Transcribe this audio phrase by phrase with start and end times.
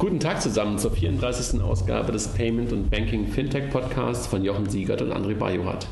[0.00, 1.60] Guten Tag zusammen zur 34.
[1.60, 5.86] Ausgabe des Payment und Banking Fintech Podcasts von Jochen Siegert und André Bajorat.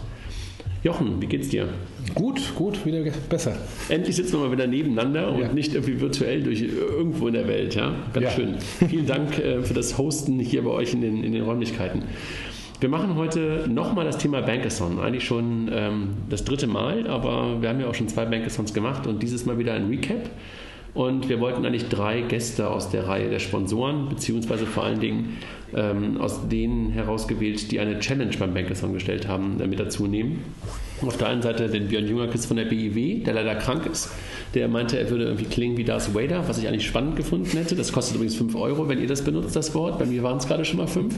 [0.83, 1.69] Jochen, wie geht's dir?
[2.15, 3.55] Gut, gut, wieder besser.
[3.91, 5.53] Endlich sitzen wir mal wieder nebeneinander und ja.
[5.53, 7.97] nicht irgendwie virtuell durch irgendwo in der Welt, ja?
[8.15, 8.31] Ganz ja.
[8.31, 8.55] schön.
[8.89, 12.05] Vielen Dank äh, für das Hosten hier bei euch in den, in den Räumlichkeiten.
[12.81, 15.01] Wir machen heute nochmal das Thema Bankathon.
[15.01, 19.07] Eigentlich schon ähm, das dritte Mal, aber wir haben ja auch schon zwei Bankathons gemacht
[19.07, 20.31] und dieses Mal wieder ein Recap.
[20.99, 25.39] Und wir wollten eigentlich drei Gäste aus der Reihe der Sponsoren, beziehungsweise vor allen Dingen
[25.75, 30.45] ähm, aus denen herausgewählt, die eine Challenge beim Bankathon gestellt haben, äh, mit dazu nehmen.
[31.03, 34.11] Auf der einen Seite den Björn Jüngerkes von der BIW, der leider krank ist.
[34.55, 37.77] Der meinte, er würde irgendwie klingen wie Darth Vader, was ich eigentlich spannend gefunden hätte.
[37.77, 39.99] Das kostet übrigens 5 Euro, wenn ihr das benutzt, das Wort.
[39.99, 41.15] Bei mir waren es gerade schon mal 5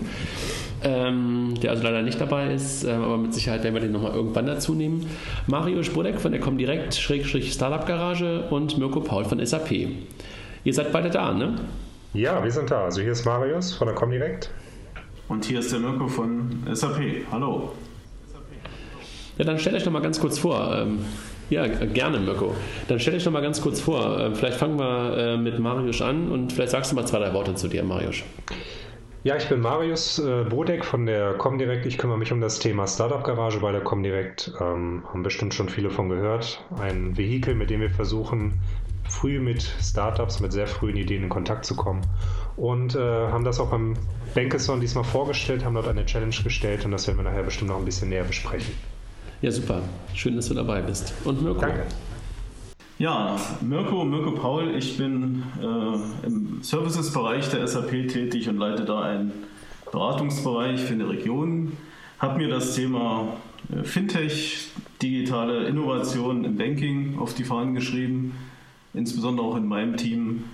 [0.82, 4.14] ähm, der also leider nicht dabei ist, ähm, aber mit Sicherheit werden wir den nochmal
[4.14, 5.06] irgendwann dazu nehmen.
[5.46, 9.88] Mario Sprodek von der Comdirect, Schrägstrich Startup Garage und Mirko Paul von SAP.
[10.64, 11.56] Ihr seid beide da, ne?
[12.12, 12.84] Ja, wir sind da.
[12.84, 14.50] Also hier ist Marius von der Comdirect.
[15.28, 17.00] Und hier ist der Mirko von SAP.
[17.30, 17.72] Hallo.
[19.38, 20.76] Ja, dann stellt euch noch mal ganz kurz vor.
[20.76, 21.04] Ähm,
[21.50, 22.56] ja, gerne, Mirko.
[22.88, 24.18] Dann stell dich noch mal ganz kurz vor.
[24.18, 27.32] Ähm, vielleicht fangen wir äh, mit Marius an und vielleicht sagst du mal zwei, drei
[27.32, 28.24] Worte zu dir, Marius.
[29.22, 31.86] Ja, ich bin Marius äh, Bodek von der Comdirect.
[31.86, 34.52] Ich kümmere mich um das Thema Startup Garage bei der Comdirect.
[34.60, 36.60] Ähm, haben bestimmt schon viele von gehört.
[36.80, 38.54] Ein Vehikel, mit dem wir versuchen,
[39.10, 42.02] früh mit Startups, mit sehr frühen Ideen in Kontakt zu kommen.
[42.56, 43.94] Und äh, haben das auch beim
[44.34, 47.78] Bankathon diesmal vorgestellt, haben dort eine Challenge gestellt und das werden wir nachher bestimmt noch
[47.78, 48.74] ein bisschen näher besprechen.
[49.42, 49.82] Ja, super.
[50.14, 51.14] Schön, dass du dabei bist.
[51.24, 51.60] Und Mirko?
[51.60, 51.84] Danke.
[52.98, 59.00] Ja, Mirko, Mirko Paul, ich bin äh, im Services-Bereich der SAP tätig und leite da
[59.00, 59.32] einen
[59.90, 61.72] Beratungsbereich für eine Region.
[62.18, 63.36] Habe mir das Thema
[63.72, 64.68] äh, Fintech,
[65.00, 68.34] digitale Innovation im Banking auf die Fahnen geschrieben,
[68.94, 70.44] insbesondere auch in meinem Team.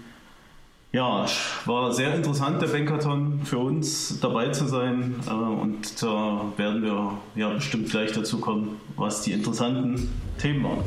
[0.93, 1.27] Ja,
[1.67, 5.17] war sehr interessant, der Bankathon für uns dabei zu sein.
[5.29, 10.85] Äh, und da werden wir ja bestimmt gleich dazu kommen, was die interessanten Themen waren.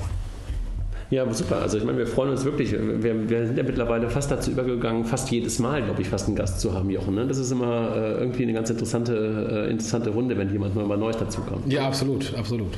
[1.12, 1.58] Ja, super.
[1.58, 2.72] Also ich meine, wir freuen uns wirklich.
[2.72, 6.36] Wir, wir, sind ja mittlerweile fast dazu übergegangen, fast jedes Mal, glaube ich, fast einen
[6.36, 7.16] Gast zu haben, Jochen.
[7.16, 7.26] Ne?
[7.26, 11.18] Das ist immer äh, irgendwie eine ganz interessante, äh, interessante Runde, wenn jemand mal Neues
[11.18, 11.72] dazu kommt.
[11.72, 12.78] Ja, absolut, absolut.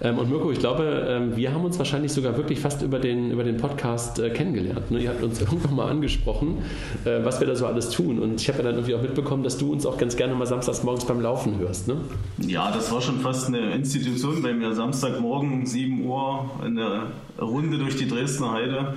[0.00, 3.30] Ähm, und Mirko, ich glaube, ähm, wir haben uns wahrscheinlich sogar wirklich fast über den,
[3.30, 4.90] über den Podcast äh, kennengelernt.
[4.90, 5.00] Ne?
[5.00, 6.58] Ihr habt uns irgendwann mal angesprochen,
[7.04, 8.18] äh, was wir da so alles tun.
[8.18, 10.46] Und ich habe ja dann irgendwie auch mitbekommen, dass du uns auch ganz gerne mal
[10.46, 11.88] samstags morgens beim Laufen hörst.
[11.88, 11.96] Ne?
[12.38, 14.74] Ja, das war schon fast eine Institution bei mir.
[14.74, 17.06] Samstagmorgen, 7 Uhr, eine
[17.40, 18.94] Runde durch die Dresdner Heide.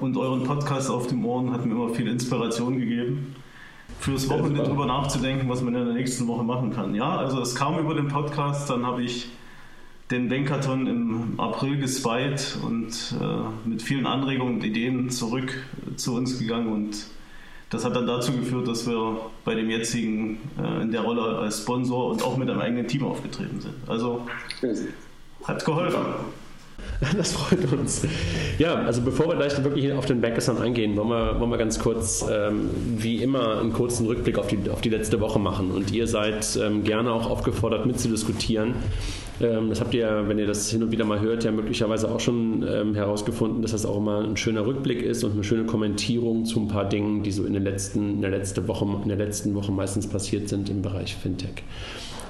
[0.00, 3.34] Und euren Podcast auf dem Ohren hat mir immer viel Inspiration gegeben
[4.00, 6.94] fürs Wochenende drüber nachzudenken, was man in der nächsten Woche machen kann.
[6.94, 9.28] Ja, also es kam über den Podcast, dann habe ich
[10.14, 15.52] den Bankathon im April gesweit und äh, mit vielen Anregungen und Ideen zurück
[15.96, 17.06] zu uns gegangen und
[17.70, 21.62] das hat dann dazu geführt, dass wir bei dem jetzigen äh, in der Rolle als
[21.62, 23.74] Sponsor und auch mit einem eigenen Team aufgetreten sind.
[23.88, 24.26] Also
[25.42, 26.00] hat geholfen.
[27.16, 28.06] Das freut uns.
[28.58, 31.78] Ja, also bevor wir gleich wirklich auf den Backathon eingehen, wollen wir, wollen wir ganz
[31.78, 35.70] kurz, ähm, wie immer, einen kurzen Rückblick auf die, auf die letzte Woche machen.
[35.70, 38.74] Und ihr seid ähm, gerne auch aufgefordert, mitzudiskutieren.
[39.40, 42.20] Ähm, das habt ihr, wenn ihr das hin und wieder mal hört, ja möglicherweise auch
[42.20, 46.44] schon ähm, herausgefunden, dass das auch immer ein schöner Rückblick ist und eine schöne Kommentierung
[46.44, 49.18] zu ein paar Dingen, die so in, den letzten, in, der, letzte Woche, in der
[49.18, 51.64] letzten Woche meistens passiert sind im Bereich Fintech.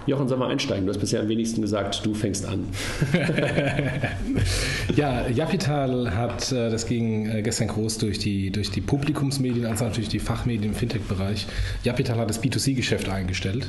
[0.07, 0.85] Jochen, soll mal einsteigen?
[0.85, 2.67] Du hast bisher am wenigsten gesagt, du fängst an.
[4.97, 9.85] ja, Japital hat, äh, das ging äh, gestern groß durch die, durch die Publikumsmedien, also
[9.85, 11.47] natürlich die Fachmedien im Fintech-Bereich.
[11.85, 13.67] Japital hat das B2C-Geschäft eingestellt.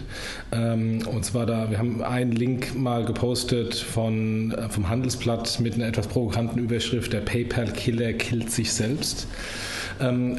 [0.52, 5.76] Ähm, und zwar da, wir haben einen Link mal gepostet von, äh, vom Handelsblatt mit
[5.76, 9.28] einer etwas provokanten Überschrift, der PayPal-Killer killt sich selbst.
[10.00, 10.38] Ähm,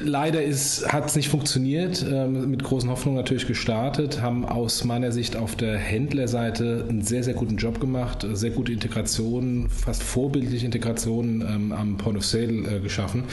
[0.00, 5.36] leider hat es nicht funktioniert, ähm, mit großen Hoffnungen natürlich gestartet, haben aus meiner Sicht
[5.36, 11.42] auf der Händlerseite einen sehr, sehr guten Job gemacht, sehr gute Integration, fast vorbildliche Integration
[11.42, 13.24] ähm, am Point of Sale äh, geschaffen.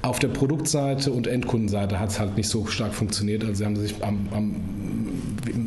[0.00, 3.42] Auf der Produktseite und Endkundenseite hat es halt nicht so stark funktioniert.
[3.44, 4.54] Also sie haben sich am, am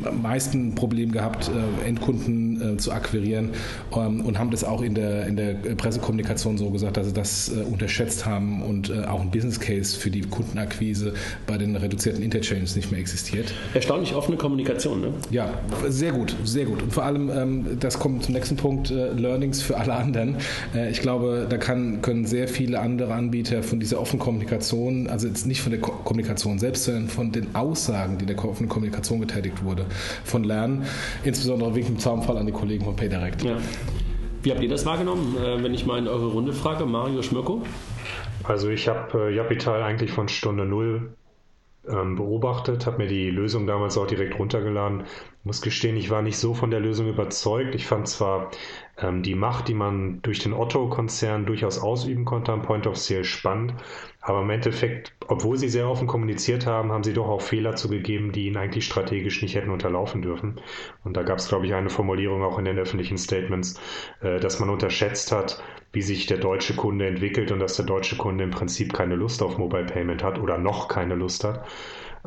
[0.05, 3.51] am meisten Problem gehabt, äh, Endkunden äh, zu akquirieren
[3.95, 7.49] ähm, und haben das auch in der, in der Pressekommunikation so gesagt, dass sie das
[7.49, 11.13] äh, unterschätzt haben und auch ein Business Case für die Kundenakquise
[11.47, 13.53] bei den reduzierten Interchanges nicht mehr existiert.
[13.73, 15.13] Erstaunlich offene Kommunikation, ne?
[15.31, 15.49] Ja,
[15.87, 16.81] sehr gut, sehr gut.
[16.81, 20.37] Und vor allem, ähm, das kommt zum nächsten Punkt, Learnings für alle anderen.
[20.91, 25.45] Ich glaube, da kann, können sehr viele andere Anbieter von dieser offenen Kommunikation, also jetzt
[25.45, 29.63] nicht von der Kommunikation selbst, sondern von den Aussagen, die in der offenen Kommunikation getätigt
[29.63, 29.85] wurde,
[30.23, 30.83] von Lernen.
[31.23, 33.43] Insbesondere wegen dem Zaunfall an die Kollegen von PayDirect.
[33.43, 33.57] Ja.
[34.41, 36.85] Wie habt ihr das wahrgenommen, äh, wenn ich mal in eure Runde frage?
[36.85, 37.61] Mario Schmirko?
[38.43, 41.13] Also ich habe äh, Japital eigentlich von Stunde Null
[41.87, 45.03] ähm, beobachtet, habe mir die Lösung damals auch direkt runtergeladen.
[45.43, 47.75] Muss gestehen, ich war nicht so von der Lösung überzeugt.
[47.75, 48.51] Ich fand zwar
[49.21, 53.73] die Macht, die man durch den Otto-Konzern durchaus ausüben konnte am Point of Sale spannend,
[54.21, 58.31] aber im Endeffekt, obwohl sie sehr offen kommuniziert haben, haben sie doch auch Fehler zugegeben,
[58.31, 60.59] die ihnen eigentlich strategisch nicht hätten unterlaufen dürfen.
[61.05, 63.79] Und da gab es, glaube ich, eine Formulierung auch in den öffentlichen Statements,
[64.21, 65.63] äh, dass man unterschätzt hat,
[65.93, 69.41] wie sich der deutsche Kunde entwickelt und dass der deutsche Kunde im Prinzip keine Lust
[69.41, 71.65] auf Mobile Payment hat oder noch keine Lust hat.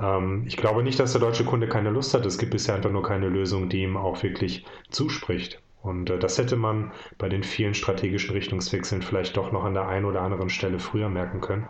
[0.00, 2.24] Ähm, ich glaube nicht, dass der deutsche Kunde keine Lust hat.
[2.26, 5.60] Es gibt bisher einfach nur keine Lösung, die ihm auch wirklich zuspricht.
[5.82, 9.88] Und äh, das hätte man bei den vielen strategischen Richtungswechseln vielleicht doch noch an der
[9.88, 11.68] einen oder anderen Stelle früher merken können.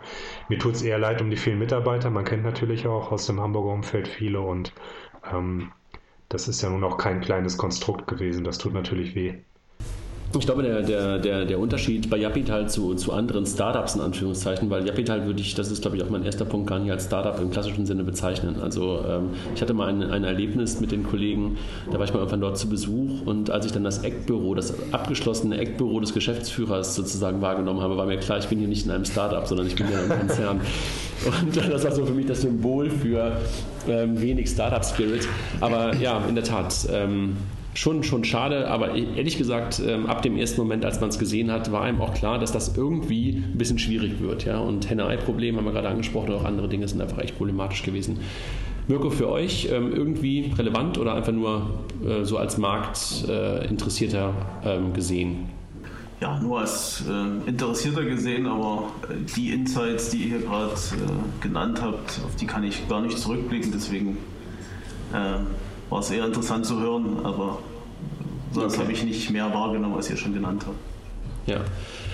[0.49, 2.09] Mir tut es eher leid um die vielen Mitarbeiter.
[2.11, 4.73] Man kennt natürlich auch aus dem Hamburger Umfeld viele und
[5.31, 5.71] ähm,
[6.29, 8.43] das ist ja nun auch kein kleines Konstrukt gewesen.
[8.43, 9.35] Das tut natürlich weh.
[10.35, 14.69] Ich glaube, der, der, der, der Unterschied bei Japital zu, zu anderen Startups in Anführungszeichen,
[14.69, 17.05] weil Japital würde ich, das ist glaube ich auch mein erster Punkt, gar nicht als
[17.05, 18.55] Startup im klassischen Sinne bezeichnen.
[18.59, 21.57] Also ähm, ich hatte mal ein, ein Erlebnis mit den Kollegen,
[21.91, 24.73] da war ich mal irgendwann dort zu Besuch und als ich dann das Eckbüro, das
[24.91, 28.91] abgeschlossene Eckbüro des Geschäftsführers sozusagen wahrgenommen habe, war mir klar, ich bin hier nicht in
[28.91, 30.61] einem Startup, sondern ich bin hier in einem Konzern.
[31.25, 33.37] Und das war so für mich das Symbol für
[33.87, 35.27] ähm, wenig Startup-Spirit.
[35.61, 36.87] Aber ja, in der Tat.
[36.91, 37.37] Ähm,
[37.73, 41.51] schon, schon schade, aber ehrlich gesagt, ähm, ab dem ersten Moment, als man es gesehen
[41.51, 44.45] hat, war einem auch klar, dass das irgendwie ein bisschen schwierig wird.
[44.45, 44.59] Ja?
[44.59, 48.19] Und Henne-Ei-Problem haben wir gerade angesprochen, auch andere Dinge sind einfach echt problematisch gewesen.
[48.87, 51.69] Mirko, für euch ähm, irgendwie relevant oder einfach nur
[52.05, 54.33] äh, so als Marktinteressierter
[54.65, 55.45] äh, ähm, gesehen?
[56.19, 57.03] Ja, nur als
[57.45, 58.87] Interessierter gesehen, aber
[59.35, 63.17] die Insights, die ihr hier gerade äh, genannt habt, auf die kann ich gar nicht
[63.17, 63.71] zurückblicken.
[63.73, 64.17] Deswegen
[65.93, 67.59] war es eher interessant zu hören, aber
[68.51, 68.81] sonst okay.
[68.81, 70.75] habe ich nicht mehr wahrgenommen, als ihr schon genannt habt.
[71.45, 71.59] Ja.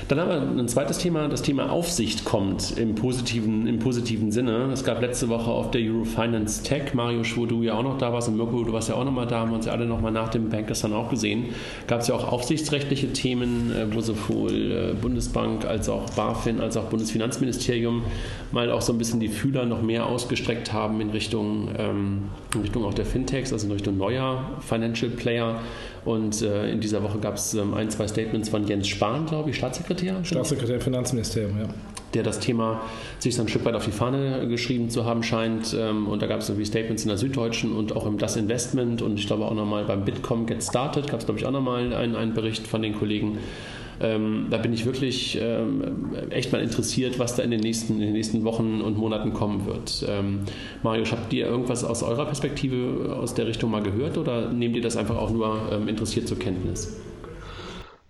[0.10, 4.68] Dann haben wir ein zweites Thema, das Thema Aufsicht kommt im positiven, im positiven Sinne.
[4.74, 8.12] Es gab letzte Woche auf der Eurofinance Tech, Mario wo du ja auch noch da
[8.12, 9.86] warst und Mirko, du warst ja auch noch mal da, haben wir uns ja alle
[9.86, 11.50] noch mal nach dem Bankers dann auch gesehen.
[11.86, 16.76] Gab es ja auch aufsichtsrechtliche Themen, äh, wo sowohl äh, Bundesbank als auch BaFin als
[16.76, 18.02] auch Bundesfinanzministerium
[18.52, 22.62] mal auch so ein bisschen die Fühler noch mehr ausgestreckt haben in Richtung, ähm, in
[22.62, 25.60] Richtung auch der Fintechs, also in Richtung neuer Financial Player.
[26.06, 29.50] Und äh, in dieser Woche gab es ähm, ein, zwei Statements von Jens Spahn, glaube
[29.50, 30.24] ich, Staatssekretär.
[30.24, 31.70] Staatssekretär im Finanzministerium, ja.
[32.14, 32.82] Der das Thema
[33.20, 35.76] sich so ein Stück weit auf die Fahne geschrieben zu haben scheint.
[35.78, 39.02] Ähm, und da gab es irgendwie Statements in der Süddeutschen und auch im Das Investment
[39.02, 41.94] und ich glaube auch nochmal beim Bitkom Get Started gab es, glaube ich, auch nochmal
[41.94, 43.38] einen, einen Bericht von den Kollegen.
[44.02, 48.02] Ähm, da bin ich wirklich ähm, echt mal interessiert, was da in den nächsten, in
[48.02, 50.06] den nächsten Wochen und Monaten kommen wird.
[50.08, 50.42] Ähm,
[50.84, 54.82] Marius, habt ihr irgendwas aus eurer Perspektive aus der Richtung mal gehört oder nehmt ihr
[54.82, 57.00] das einfach auch nur ähm, interessiert zur Kenntnis?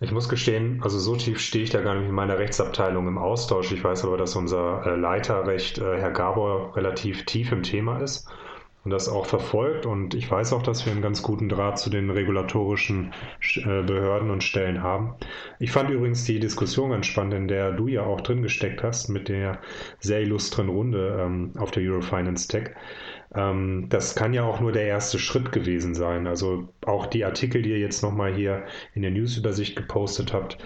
[0.02, 3.18] Ich muss gestehen, also so tief stehe ich da gar nicht in meiner Rechtsabteilung im
[3.18, 3.72] Austausch.
[3.74, 8.30] Ich weiß aber, dass unser äh, Leiterrecht, äh, Herr Gabor, relativ tief im Thema ist
[8.90, 9.86] das auch verfolgt.
[9.86, 13.14] Und ich weiß auch, dass wir einen ganz guten Draht zu den regulatorischen
[13.56, 15.16] äh, Behörden und Stellen haben.
[15.60, 19.10] Ich fand übrigens die Diskussion ganz spannend, in der du ja auch drin gesteckt hast,
[19.10, 19.60] mit der
[20.00, 22.72] sehr illustren Runde ähm, auf der Eurofinance Tech.
[23.36, 26.28] Ähm, das kann ja auch nur der erste Schritt gewesen sein.
[26.28, 28.64] Also auch die Artikel, die ihr jetzt nochmal hier
[28.96, 30.58] in der Newsübersicht gepostet habt,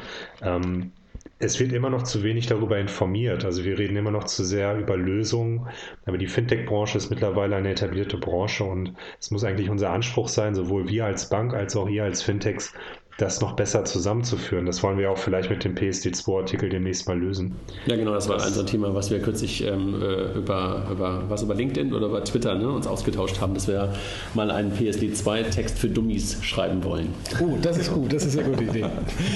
[0.41, 0.91] ähm,
[1.39, 3.44] es wird immer noch zu wenig darüber informiert.
[3.44, 5.68] Also wir reden immer noch zu sehr über Lösungen,
[6.06, 10.55] aber die Fintech-Branche ist mittlerweile eine etablierte Branche und es muss eigentlich unser Anspruch sein,
[10.55, 12.74] sowohl wir als Bank als auch ihr als Fintechs,
[13.17, 14.65] das noch besser zusammenzuführen.
[14.65, 17.53] Das wollen wir auch vielleicht mit dem PSD2-Artikel demnächst mal lösen.
[17.86, 21.43] Ja, genau, das war das, ein Thema, was wir kürzlich ähm, äh, über, über, was
[21.43, 23.93] über LinkedIn oder über Twitter ne, uns ausgetauscht haben, dass wir
[24.34, 27.10] mal einen PSD2-Text für Dummies schreiben wollen.
[27.39, 28.86] Oh, das ist gut, das ist eine gute Idee.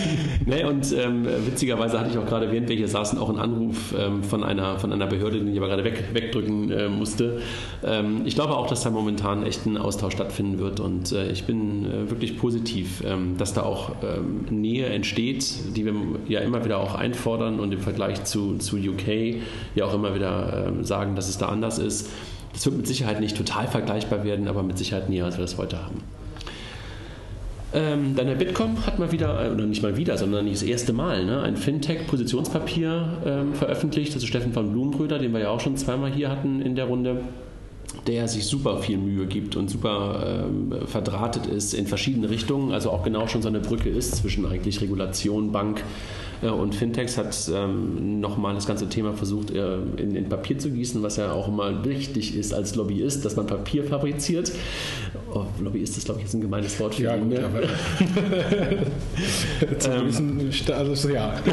[0.46, 3.93] nee, und ähm, witzigerweise hatte ich auch gerade, während wir hier saßen, auch einen Anruf
[3.98, 7.41] ähm, von, einer, von einer Behörde, den ich aber gerade weg, wegdrücken äh, musste.
[7.86, 11.43] Ähm, ich glaube auch, dass da momentan echt ein Austausch stattfinden wird und äh, ich
[11.43, 15.93] bin äh, wirklich positiv, ähm, dass da auch ähm, Nähe entsteht, die wir
[16.27, 19.41] ja immer wieder auch einfordern und im Vergleich zu, zu UK
[19.75, 22.09] ja auch immer wieder ähm, sagen, dass es da anders ist.
[22.53, 25.57] Das wird mit Sicherheit nicht total vergleichbar werden, aber mit Sicherheit näher, als wir das
[25.57, 26.01] heute haben.
[27.74, 30.63] Ähm, dann der Bitkom hat mal wieder, äh, oder nicht mal wieder, sondern nicht das
[30.63, 34.15] erste Mal, ne, ein Fintech-Positionspapier ähm, veröffentlicht.
[34.15, 36.86] Das ist Steffen von Blumenbrüder, den wir ja auch schon zweimal hier hatten in der
[36.86, 37.21] Runde
[38.05, 42.91] der sich super viel Mühe gibt und super ähm, verdrahtet ist in verschiedene Richtungen, also
[42.91, 45.83] auch genau schon so eine Brücke ist zwischen eigentlich Regulation, Bank
[46.41, 50.69] äh, und Fintechs, hat ähm, nochmal das ganze Thema versucht äh, in, in, Papier zu
[50.69, 54.51] gießen, was ja auch immer wichtig ist als Lobbyist, dass man Papier fabriziert.
[55.34, 57.29] Oh, Lobbyist ist, glaube ich, jetzt ein gemeines Wort für ja, ihn.
[57.29, 57.63] Gut, aber
[59.93, 61.34] ähm, also, ja.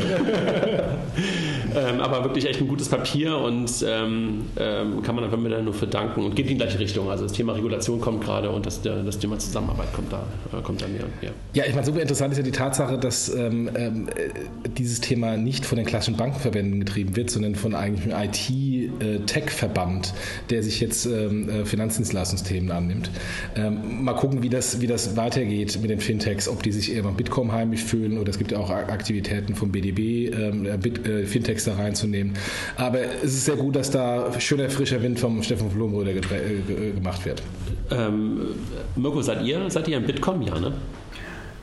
[1.77, 5.75] ähm, aber wirklich echt ein gutes Papier und ähm, ähm, kann man einfach dann nur
[5.75, 7.11] verdanken und geht in die gleiche Richtung.
[7.11, 10.25] Also das Thema Regulation kommt gerade und das, das Thema Zusammenarbeit kommt da,
[10.57, 11.05] äh, kommt da mehr.
[11.21, 14.09] Ja, ja ich meine, super interessant ist ja die Tatsache, dass ähm, ähm,
[14.77, 20.49] dieses Thema nicht von den klassischen Bankenverbänden getrieben wird, sondern von eigentlich einem IT-Tech-Verband, äh,
[20.51, 23.11] der sich jetzt äh, Finanzdienstleistungsthemen annimmt.
[23.57, 27.03] Ähm, mal gucken, wie das, wie das weitergeht mit den Fintechs, ob die sich eher
[27.03, 31.27] beim Bitkom heimisch fühlen oder es gibt ja auch Aktivitäten vom BDB, ähm, Bit, äh,
[31.27, 32.35] Fintechs da reinzunehmen.
[32.77, 37.25] Aber es ist sehr gut, dass da schöner frischer Wind vom Steffen Blumröder äh, gemacht
[37.25, 37.43] wird.
[37.91, 38.41] Ähm,
[38.97, 40.43] Mirko, seid ihr, seid ihr im Bitkom?
[40.43, 40.73] Ja, ne?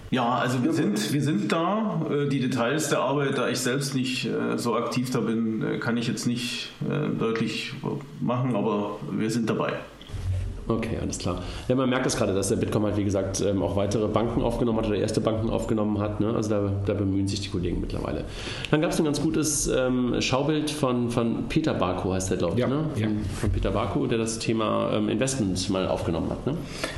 [0.09, 2.05] Ja, also wir sind, wir sind da.
[2.09, 5.97] Äh, die Details der Arbeit, da ich selbst nicht äh, so aktiv da bin, kann
[5.97, 6.69] ich jetzt nicht
[7.19, 7.73] deutlich
[8.19, 9.73] machen, aber wir sind dabei.
[10.67, 11.41] Okay, alles klar.
[11.67, 14.41] Ja, man merkt es gerade, dass der Bitkom halt, wie gesagt, ähm, auch weitere Banken
[14.41, 16.19] aufgenommen hat oder erste Banken aufgenommen hat.
[16.19, 16.33] Ne?
[16.33, 18.25] Also da, da, bemühen sich die Kollegen mittlerweile.
[18.69, 22.53] Dann gab es ein ganz gutes ähm, Schaubild von, von Peter Barko, heißt der, glaube
[22.55, 22.85] ich, ja, ne?
[22.93, 23.07] von, ja.
[23.39, 26.45] von, Peter Barko, der das Thema ähm, Investments mal aufgenommen hat.
[26.45, 26.55] Ne?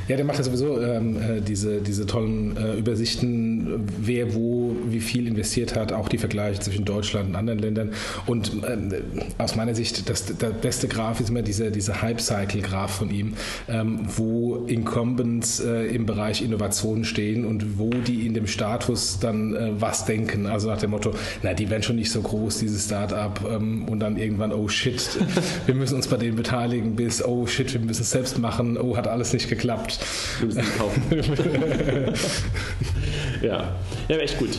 [0.08, 5.00] Ja, der macht ja sowieso ähm, äh, diese, diese tollen äh, Übersichten, wer wo wie
[5.00, 7.92] viel investiert hat, auch die Vergleiche zwischen Deutschland und anderen Ländern.
[8.26, 8.92] Und ähm,
[9.38, 13.34] aus meiner Sicht, das, der beste Graph ist immer dieser, dieser Hype-Cycle-Graph von ihm
[13.68, 19.54] ähm, wo Incumbents äh, im Bereich Innovation stehen und wo die in dem Status dann
[19.54, 20.46] äh, was denken.
[20.46, 24.00] Also nach dem Motto, na, die werden schon nicht so groß, dieses Startup, ähm, und
[24.00, 25.18] dann irgendwann, oh shit,
[25.66, 28.96] wir müssen uns bei denen beteiligen, bis, oh shit, wir müssen es selbst machen, oh,
[28.96, 29.98] hat alles nicht geklappt.
[30.38, 31.02] Wir müssen kaufen.
[33.42, 33.76] ja.
[34.08, 34.58] ja, echt gut.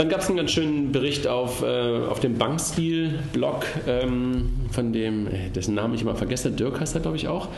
[0.00, 5.26] Dann gab es einen ganz schönen Bericht auf, äh, auf dem Bankstil-Blog ähm, von dem,
[5.26, 7.48] äh, dessen Namen ich immer vergesse, Dirk heißt er, glaube ich, auch.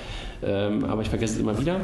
[0.44, 1.76] Ähm, aber ich vergesse es immer wieder,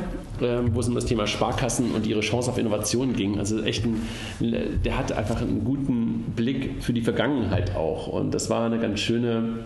[0.42, 3.38] ähm, wo es um das Thema Sparkassen und ihre Chance auf Innovation ging.
[3.38, 4.02] Also echt ein,
[4.40, 8.08] der hat einfach einen guten Blick für die Vergangenheit auch.
[8.08, 9.60] Und das war eine ganz schöne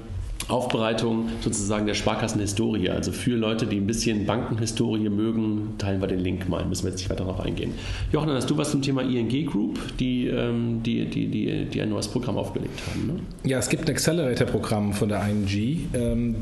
[0.48, 2.90] Aufbereitung sozusagen der Sparkassenhistorie.
[2.90, 6.64] Also für Leute, die ein bisschen Bankenhistorie mögen, teilen wir den Link mal.
[6.64, 7.72] Müssen wir jetzt nicht weiter darauf eingehen.
[8.12, 11.90] Jochen, hast du was zum Thema ING Group, die, ähm, die, die, die, die ein
[11.90, 13.06] neues Programm aufgelegt haben?
[13.06, 13.48] Ne?
[13.48, 16.36] Ja, es gibt ein Accelerator-Programm von der ING, ähm,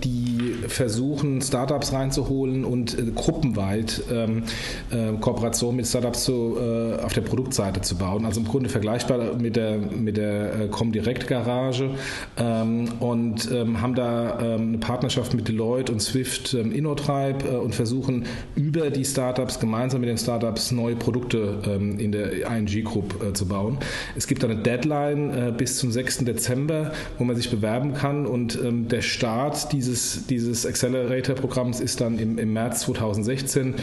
[0.69, 4.43] versuchen, Startups reinzuholen und äh, gruppenweit ähm,
[4.91, 8.25] äh, Kooperationen mit Startups zu, äh, auf der Produktseite zu bauen.
[8.25, 11.91] Also im Grunde vergleichbar mit der, mit der Comdirect-Garage
[13.01, 19.59] und haben da eine Partnerschaft mit Deloitte und Swift InnoTribe und versuchen über die Startups
[19.61, 21.59] gemeinsam mit den Startups neue Produkte
[21.99, 23.79] in der ING Group zu bauen.
[24.17, 26.19] Es gibt eine Deadline bis zum 6.
[26.19, 32.19] Dezember, wo man sich bewerben kann und der Start dieses, dieses des Accelerator-Programms ist dann
[32.19, 33.75] im, im, März 2016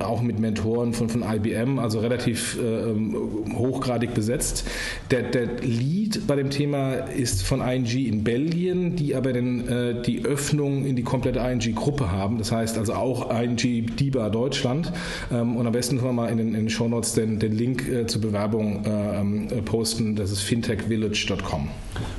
[0.00, 4.66] auch mit Mentoren von, von IBM, also relativ äh, hochgradig besetzt.
[5.10, 10.02] Der, der Lead bei dem Thema ist von ING in Belgien, die aber den, äh,
[10.02, 12.38] die Öffnung in die komplette ING-Gruppe haben.
[12.38, 14.92] Das heißt also auch ING DIBA Deutschland.
[15.30, 17.88] Ähm, und am besten können wir mal in den, in den Shownotes den, den Link
[17.88, 20.16] äh, zur Bewerbung äh, ähm, posten.
[20.16, 21.68] Das ist fintechvillage.com.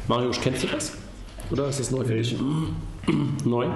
[0.08, 0.94] Marius, kennst du das?
[1.52, 2.36] Oder ist das neu für dich?
[3.46, 3.68] Neu?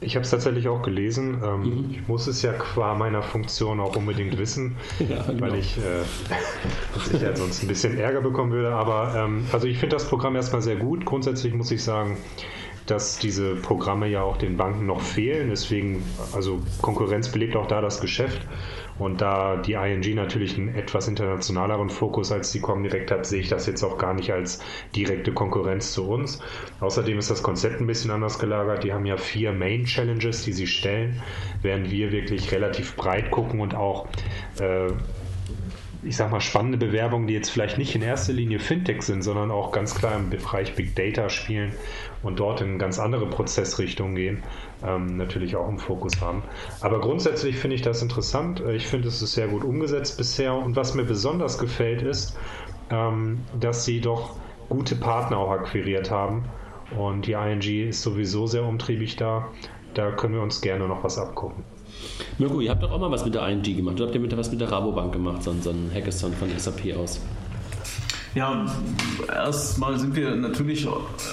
[0.00, 1.42] Ich habe es tatsächlich auch gelesen.
[1.44, 1.90] Ähm, mhm.
[1.90, 5.40] Ich muss es ja qua meiner Funktion auch unbedingt wissen, ja, genau.
[5.40, 8.72] weil ich äh, sicher sonst ein bisschen Ärger bekommen würde.
[8.74, 11.04] Aber ähm, also ich finde das Programm erstmal sehr gut.
[11.06, 12.18] Grundsätzlich muss ich sagen,
[12.86, 15.50] dass diese Programme ja auch den Banken noch fehlen.
[15.50, 18.46] Deswegen, also Konkurrenz belebt auch da das Geschäft.
[18.98, 23.48] Und da die ING natürlich einen etwas internationaleren Fokus als die Comdirect hat, sehe ich
[23.48, 24.60] das jetzt auch gar nicht als
[24.94, 26.40] direkte Konkurrenz zu uns.
[26.80, 28.84] Außerdem ist das Konzept ein bisschen anders gelagert.
[28.84, 31.22] Die haben ja vier Main Challenges, die sie stellen,
[31.62, 34.06] während wir wirklich relativ breit gucken und auch
[34.60, 34.92] äh,
[36.02, 39.50] ich sag mal, spannende Bewerbungen, die jetzt vielleicht nicht in erster Linie Fintech sind, sondern
[39.50, 41.72] auch ganz klar im Bereich Big Data spielen
[42.26, 44.42] und dort in ganz andere Prozessrichtungen gehen,
[44.84, 46.42] ähm, natürlich auch im Fokus haben.
[46.80, 48.60] Aber grundsätzlich finde ich das interessant.
[48.60, 50.54] Äh, ich finde, es ist sehr gut umgesetzt bisher.
[50.54, 52.36] Und was mir besonders gefällt, ist,
[52.90, 54.36] ähm, dass sie doch
[54.68, 56.44] gute Partner auch akquiriert haben.
[56.96, 59.48] Und die ING ist sowieso sehr umtriebig da.
[59.94, 61.64] Da können wir uns gerne noch was abgucken.
[62.38, 63.96] Mirko, ihr habt doch auch mal was mit der ING gemacht.
[63.96, 66.96] Oder habt ihr mit, was mit der Rabobank gemacht, so, so ein Hackathon von SAP
[66.96, 67.20] aus?
[68.36, 68.66] Ja,
[69.34, 70.86] erstmal sind wir natürlich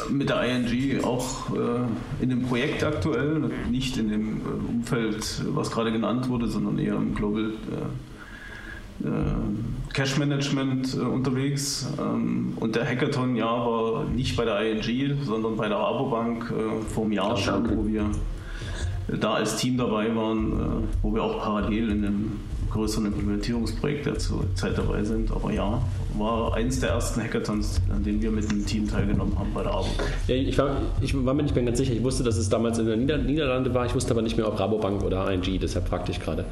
[0.09, 5.69] mit der ING auch äh, in dem Projekt aktuell, nicht in dem äh, Umfeld, was
[5.69, 7.51] gerade genannt wurde, sondern eher im Global
[9.03, 9.07] äh,
[9.91, 11.89] Cash Management unterwegs.
[11.99, 16.53] Ähm, und der Hackathon ja war nicht bei der ING, sondern bei der Rabobank
[16.87, 18.05] vor einem Jahr schon, wo wir
[19.19, 22.31] da als Team dabei waren, wo wir auch parallel in einem
[22.73, 25.31] größeren Implementierungsprojekt der Zeit dabei sind.
[25.31, 25.81] Aber ja,
[26.17, 29.71] war eins der ersten Hackathons, an denen wir mit dem Team teilgenommen haben bei der
[29.73, 29.87] ABO.
[30.27, 31.93] Ja, ich, war, ich war mir nicht mehr ganz sicher.
[31.93, 33.85] Ich wusste, dass es damals in den Nieder Niederlande war.
[33.85, 35.59] Ich wusste aber nicht mehr, ob Rabobank oder ING.
[35.59, 36.45] Deshalb fragte ich gerade.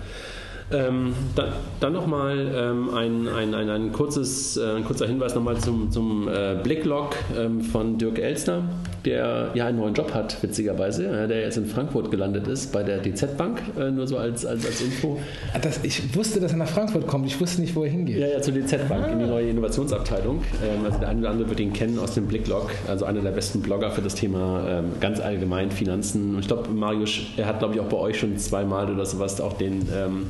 [0.72, 1.50] Ähm, dann,
[1.80, 6.56] dann nochmal ähm, ein, ein, ein, ein, äh, ein kurzer Hinweis nochmal zum, zum äh,
[6.64, 8.64] Blicklog ähm, von Dirk Elster,
[9.06, 12.84] der ja einen neuen Job hat, witzigerweise, ja, der jetzt in Frankfurt gelandet ist bei
[12.84, 15.20] der DZ Bank, äh, nur so als, als, als Info.
[15.54, 18.18] Ah, das, ich wusste, dass er nach Frankfurt kommt, ich wusste nicht, wo er hingeht.
[18.18, 19.12] Ja, ja, zur DZ Bank, ah.
[19.12, 20.44] in die neue Innovationsabteilung.
[20.64, 23.32] Ähm, also der eine oder andere wird ihn kennen aus dem Blicklog, also einer der
[23.32, 26.36] besten Blogger für das Thema ähm, ganz allgemein Finanzen.
[26.36, 29.42] Und ich glaube, Marius, er hat, glaube ich, auch bei euch schon zweimal oder sowas
[29.42, 30.28] auch den ähm,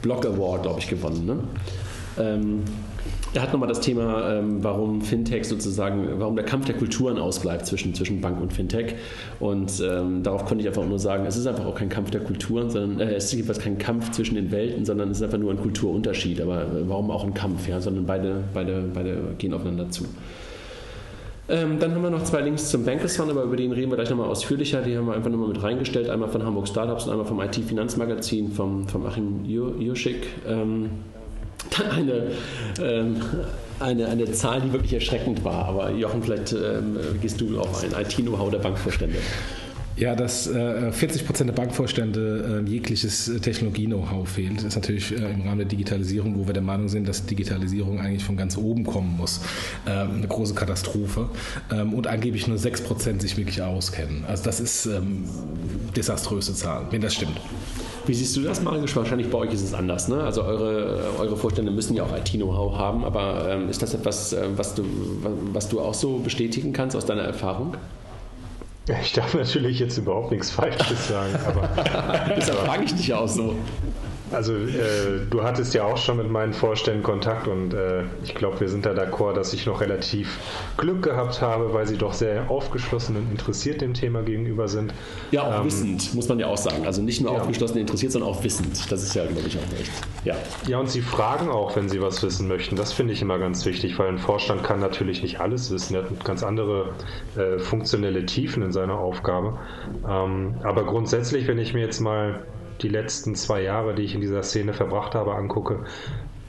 [0.00, 1.26] Blog Award, glaube ich, gewonnen.
[1.26, 1.38] Ne?
[3.34, 7.64] Er hat nochmal das Thema, ähm, warum Fintech sozusagen, warum der Kampf der Kulturen ausbleibt
[7.64, 8.94] zwischen, zwischen Bank und Fintech.
[9.40, 12.20] Und ähm, darauf konnte ich einfach nur sagen, es ist einfach auch kein Kampf der
[12.20, 15.38] Kulturen, sondern äh, es ist jedenfalls kein Kampf zwischen den Welten, sondern es ist einfach
[15.38, 16.42] nur ein Kulturunterschied.
[16.42, 17.66] Aber äh, warum auch ein Kampf?
[17.68, 17.80] Ja?
[17.80, 20.04] Sondern beide, beide, beide gehen aufeinander zu.
[21.48, 24.10] Ähm, dann haben wir noch zwei Links zum Fund, aber über den reden wir gleich
[24.10, 24.82] nochmal ausführlicher.
[24.82, 26.10] Die haben wir einfach nochmal mit reingestellt.
[26.10, 30.26] Einmal von Hamburg Startups und einmal vom IT-Finanzmagazin vom, vom Achim Juschik.
[30.46, 30.90] Ähm,
[31.80, 32.32] eine,
[32.80, 33.16] ähm,
[33.80, 35.66] eine, eine Zahl, die wirklich erschreckend war.
[35.66, 39.18] Aber Jochen, vielleicht ähm, gehst du auf ein IT-Know-how der Bankvorstände.
[39.96, 45.42] Ja, dass äh, 40 Prozent der Bankvorstände äh, jegliches Technologie-Know-how fehlt, ist natürlich äh, im
[45.42, 49.16] Rahmen der Digitalisierung, wo wir der Meinung sind, dass Digitalisierung eigentlich von ganz oben kommen
[49.18, 49.40] muss,
[49.86, 51.28] ähm, eine große Katastrophe.
[51.70, 54.24] Ähm, und angeblich nur 6 Prozent sich wirklich auskennen.
[54.26, 55.24] Also das ist ähm,
[55.94, 57.38] desaströse Zahl, wenn das stimmt.
[58.06, 58.96] Wie siehst du das, Marius?
[58.96, 60.08] Wahrscheinlich bei euch ist es anders.
[60.08, 60.22] Ne?
[60.22, 64.48] Also eure, eure Vorstände müssen ja auch IT-Know-how haben, aber ähm, ist das etwas, äh,
[64.56, 64.84] was, du,
[65.52, 67.76] was du auch so bestätigen kannst aus deiner Erfahrung?
[68.88, 71.68] Ich darf natürlich jetzt überhaupt nichts Falsches sagen, aber.
[72.36, 73.54] Deshalb frage ich dich auch so.
[74.32, 78.60] Also äh, du hattest ja auch schon mit meinen Vorständen Kontakt und äh, ich glaube,
[78.60, 80.38] wir sind da d'accord, dass ich noch relativ
[80.76, 84.94] Glück gehabt habe, weil sie doch sehr aufgeschlossen und interessiert dem Thema gegenüber sind.
[85.30, 86.86] Ja, auch ähm, wissend, muss man ja auch sagen.
[86.86, 87.40] Also nicht nur ja.
[87.40, 88.90] aufgeschlossen und interessiert, sondern auch wissend.
[88.90, 89.92] Das ist ja, glaube ich, auch echt.
[90.24, 90.34] Ja.
[90.66, 92.76] ja, und sie fragen auch, wenn sie was wissen möchten.
[92.76, 95.94] Das finde ich immer ganz wichtig, weil ein Vorstand kann natürlich nicht alles wissen.
[95.94, 96.90] Er hat ganz andere
[97.36, 99.58] äh, funktionelle Tiefen in seiner Aufgabe.
[100.08, 102.44] Ähm, aber grundsätzlich, wenn ich mir jetzt mal
[102.82, 105.84] die letzten zwei Jahre, die ich in dieser Szene verbracht habe, angucke,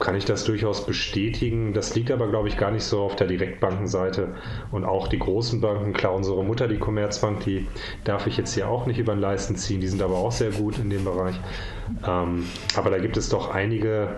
[0.00, 1.72] kann ich das durchaus bestätigen.
[1.72, 4.34] Das liegt aber, glaube ich, gar nicht so auf der Direktbankenseite.
[4.72, 7.66] Und auch die großen Banken, klar, unsere Mutter, die Commerzbank, die
[8.02, 9.80] darf ich jetzt hier auch nicht über den Leisten ziehen.
[9.80, 11.36] Die sind aber auch sehr gut in dem Bereich.
[12.06, 14.16] Ähm, aber da gibt es doch einige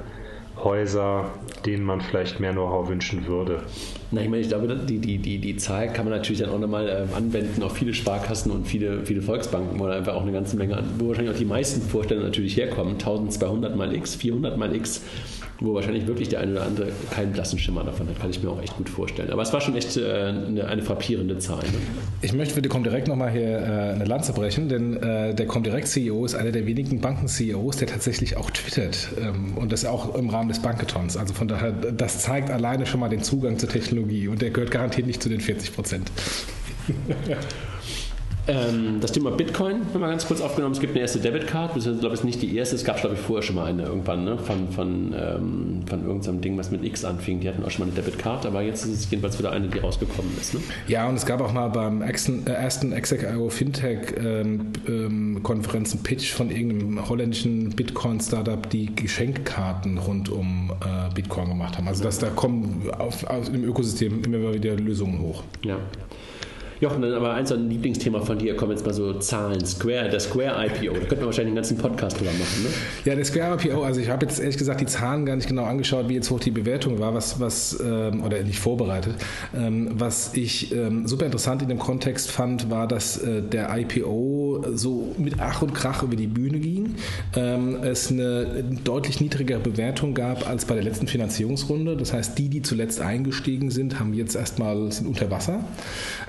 [0.62, 1.30] Häuser,
[1.66, 3.62] denen man vielleicht mehr Know-how wünschen würde.
[4.10, 6.58] Na, ich meine, ich glaube, die, die, die, die Zahl kann man natürlich dann auch
[6.58, 10.56] nochmal ähm, anwenden auf viele Sparkassen und viele, viele Volksbanken, wo einfach auch eine ganze
[10.56, 12.94] Menge, wo wahrscheinlich auch die meisten Vorstände natürlich herkommen.
[12.94, 15.02] 1200 mal X, 400 mal X
[15.60, 18.50] wo wahrscheinlich wirklich der eine oder andere keinen blassen Schimmer davon hat, kann ich mir
[18.50, 19.30] auch echt gut vorstellen.
[19.30, 21.58] Aber es war schon echt äh, eine, eine, frappierende Zahl.
[21.58, 21.78] Ne?
[22.22, 26.24] Ich möchte für die Comdirect nochmal hier äh, eine Lanze brechen, denn äh, der Comdirect-CEO
[26.24, 30.48] ist einer der wenigen Banken-CEOs, der tatsächlich auch twittert ähm, und das auch im Rahmen
[30.48, 31.16] des Banketons.
[31.16, 34.70] Also von daher, das zeigt alleine schon mal den Zugang zur Technologie und der gehört
[34.70, 36.10] garantiert nicht zu den 40 Prozent.
[38.48, 40.72] Ähm, das Thema Bitcoin haben wir ganz kurz aufgenommen.
[40.72, 43.20] Es gibt eine erste Debitcard, ich glaube ich nicht die erste, es gab glaube ich
[43.20, 44.38] vorher schon mal eine irgendwann, ne?
[44.38, 47.40] von, von, ähm, von irgendeinem Ding, was mit X anfing.
[47.40, 49.78] Die hatten auch schon mal eine Debitcard, aber jetzt ist es jedenfalls wieder eine, die
[49.78, 50.54] rausgekommen ist.
[50.54, 50.60] Ne?
[50.86, 56.02] Ja, und es gab auch mal beim ersten, äh, ersten Exec.io Fintech ähm, ähm, Konferenzen
[56.02, 61.88] Pitch von irgendeinem holländischen Bitcoin-Startup, die Geschenkkarten rund um äh, Bitcoin gemacht haben.
[61.88, 65.42] Also dass da kommen auf, auf, im Ökosystem immer wieder Lösungen hoch.
[65.64, 65.78] Ja.
[66.80, 69.64] Jochen, dann aber eins ein Lieblingsthema von dir, kommen jetzt mal so Zahlen.
[69.64, 72.68] Square, der Square IPO, da könnte man wahrscheinlich einen ganzen Podcast drüber machen, ne?
[73.04, 75.64] Ja, der Square IPO, also ich habe jetzt ehrlich gesagt die Zahlen gar nicht genau
[75.64, 79.14] angeschaut, wie jetzt hoch die Bewertung war, was, was ähm, oder nicht vorbereitet.
[79.54, 84.64] Ähm, was ich ähm, super interessant in dem Kontext fand, war, dass äh, der IPO
[84.74, 86.96] so mit Ach und Krach über die Bühne ging.
[87.34, 91.96] Ähm, es eine deutlich niedrigere Bewertung gab als bei der letzten Finanzierungsrunde.
[91.96, 95.64] Das heißt, die, die zuletzt eingestiegen sind, haben jetzt erstmal sind unter Wasser.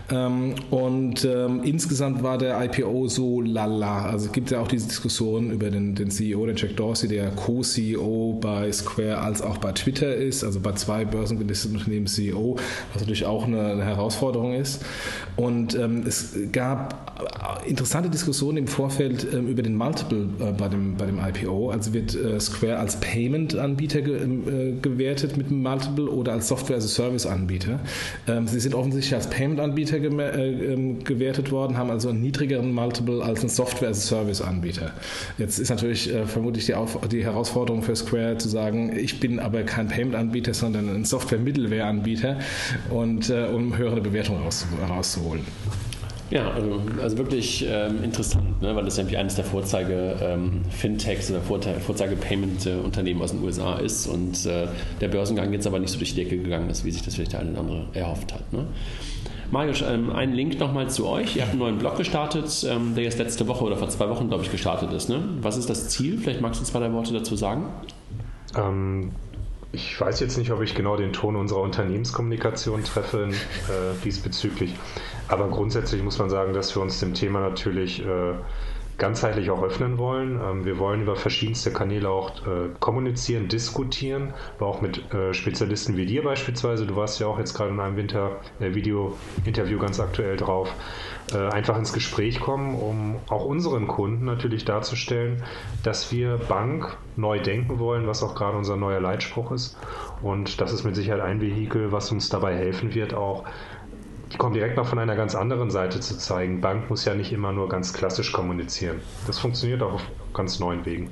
[0.10, 0.37] Ähm,
[0.70, 4.06] und ähm, insgesamt war der IPO so lala.
[4.06, 7.30] Also es gibt ja auch diese Diskussion über den, den CEO, den Jack Dorsey, der
[7.32, 12.58] Co-CEO bei Square als auch bei Twitter ist, also bei zwei börsengelisteten Unternehmen CEO,
[12.94, 14.84] was natürlich auch eine, eine Herausforderung ist.
[15.36, 17.08] Und ähm, es gab
[17.66, 21.72] interessante Diskussionen im Vorfeld ähm, über den Multiple äh, bei, dem, bei dem IPO.
[21.72, 27.80] Also wird äh, Square als Payment-Anbieter ge, äh, gewertet mit dem Multiple oder als Software-as-a-Service-Anbieter.
[28.28, 30.27] Ähm, sie sind offensichtlich als Payment-Anbieter ge äh, ähm,
[31.04, 34.92] gewertet worden, haben also einen niedrigeren Multiple als ein Software-as-a-Service-Anbieter.
[35.38, 39.40] Jetzt ist natürlich äh, vermutlich die, Auf die Herausforderung für Square zu sagen, ich bin
[39.40, 42.40] aber kein Payment-Anbieter, sondern ein Software-Middleware-Anbieter
[42.90, 44.42] und äh, um höhere Bewertungen
[44.90, 45.46] rauszuholen.
[46.30, 48.76] Ja, also, also wirklich ähm, interessant, ne?
[48.76, 54.68] weil das nämlich eines der Vorzeige-Fintechs ähm, oder Vorzeige-Payment-Unternehmen aus den USA ist und äh,
[55.00, 57.32] der Börsengang jetzt aber nicht so durch die Decke gegangen ist, wie sich das vielleicht
[57.32, 58.52] der eine oder andere erhofft hat.
[58.52, 58.66] Ne?
[59.52, 61.36] Marius, ähm, ein Link nochmal zu euch.
[61.36, 64.28] Ihr habt einen neuen Blog gestartet, ähm, der jetzt letzte Woche oder vor zwei Wochen,
[64.28, 65.10] glaube ich, gestartet ist.
[65.10, 65.24] Ne?
[65.42, 66.18] Was ist das Ziel?
[66.18, 67.66] Vielleicht magst du zwei, drei Worte dazu sagen.
[68.56, 69.12] Ähm,
[69.72, 74.74] ich weiß jetzt nicht, ob ich genau den Ton unserer Unternehmenskommunikation treffe äh, diesbezüglich.
[75.28, 78.34] Aber grundsätzlich muss man sagen, dass wir uns dem Thema natürlich äh,
[78.98, 80.40] ganzheitlich auch öffnen wollen.
[80.42, 85.98] Ähm, wir wollen über verschiedenste Kanäle auch äh, kommunizieren, diskutieren, aber auch mit äh, Spezialisten
[85.98, 86.86] wie dir beispielsweise.
[86.86, 90.74] Du warst ja auch jetzt gerade in einem Winter-Video-Interview äh, ganz aktuell drauf.
[91.34, 95.44] Äh, einfach ins Gespräch kommen, um auch unseren Kunden natürlich darzustellen,
[95.84, 99.78] dass wir Bank neu denken wollen, was auch gerade unser neuer Leitspruch ist.
[100.22, 103.44] Und das ist mit Sicherheit ein Vehikel, was uns dabei helfen wird, auch
[104.32, 106.62] die kommen direkt mal von einer ganz anderen Seite zu zeigen.
[106.62, 109.00] Bank muss ja nicht immer nur ganz klassisch kommunizieren.
[109.26, 110.02] Das funktioniert auch auf
[110.34, 111.10] ganz neuen Wegen.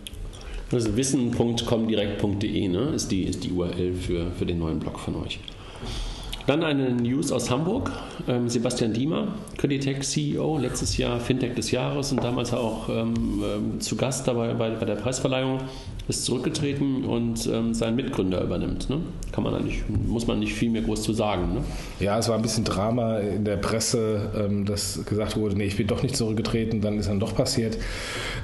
[0.72, 5.40] Also wissen.comdirekt.de ne, ist, die, ist die URL für, für den neuen Blog von euch.
[6.48, 7.92] Dann eine News aus Hamburg.
[8.28, 13.82] Ähm, Sebastian Diemer, Creditech CEO, letztes Jahr Fintech des Jahres und damals auch ähm, ähm,
[13.82, 15.60] zu Gast dabei bei, bei der Preisverleihung
[16.08, 18.90] ist zurückgetreten und ähm, seinen Mitgründer übernimmt.
[18.92, 19.02] Ne?
[19.32, 21.56] Kann man eigentlich, muss man nicht viel mehr groß zu sagen.
[21.56, 21.62] Ne?
[22.00, 25.78] Ja, es war ein bisschen Drama in der Presse, ähm, dass gesagt wurde, nee, ich
[25.78, 27.78] bin doch nicht zurückgetreten, dann ist dann doch passiert.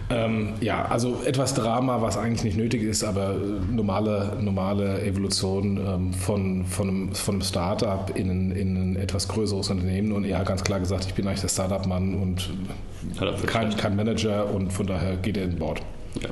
[0.10, 5.78] Ähm, ja, also etwas Drama, was eigentlich nicht nötig ist, aber äh, normale, normale Evolution
[5.78, 10.26] ähm, von, von, einem, von einem Startup in ein, in ein etwas größeres Unternehmen und
[10.26, 12.50] er hat ganz klar gesagt, ich bin eigentlich der Startup-Mann und
[13.46, 15.82] kein, kein Manager und von daher geht er in Bord.
[16.22, 16.30] Ja.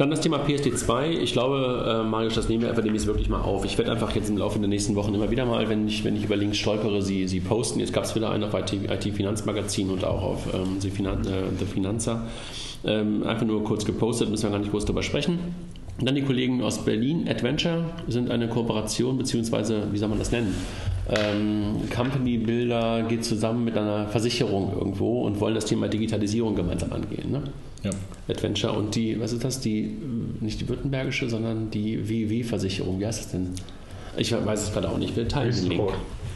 [0.00, 1.08] Dann das Thema PSD2.
[1.08, 3.66] Ich glaube, äh, Marius, das nehmen wir einfach demnächst wirklich mal auf.
[3.66, 6.16] Ich werde einfach jetzt im Laufe der nächsten Wochen immer wieder mal, wenn ich, wenn
[6.16, 7.80] ich über Links stolpere, sie, sie posten.
[7.80, 11.66] Jetzt gab es wieder einen auf IT-Finanzmagazin und auch auf ähm, The, Finan äh, The
[11.66, 12.22] Finanzer.
[12.84, 15.38] Ähm, einfach nur kurz gepostet, müssen wir gar nicht groß darüber sprechen.
[16.00, 20.54] Dann die Kollegen aus Berlin, Adventure, sind eine Kooperation, beziehungsweise, wie soll man das nennen?
[21.10, 26.92] Ähm, Company Builder geht zusammen mit einer Versicherung irgendwo und wollen das Thema Digitalisierung gemeinsam
[26.92, 27.30] angehen.
[27.30, 27.42] Ne?
[27.82, 27.90] Ja.
[28.28, 29.60] Adventure und die, was ist das?
[29.60, 29.96] Die,
[30.40, 33.00] nicht die württembergische, sondern die WW-Versicherung.
[33.00, 33.50] Wie heißt das denn?
[34.16, 35.16] Ich weiß es gerade auch nicht.
[35.16, 35.90] Wir teilen den Link.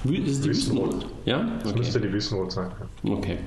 [0.04, 1.06] Ist es die Wüstenrot?
[1.24, 1.40] Ja?
[1.40, 1.48] Okay.
[1.62, 2.70] Das müsste die Wüstenrot sein.
[3.04, 3.38] Okay.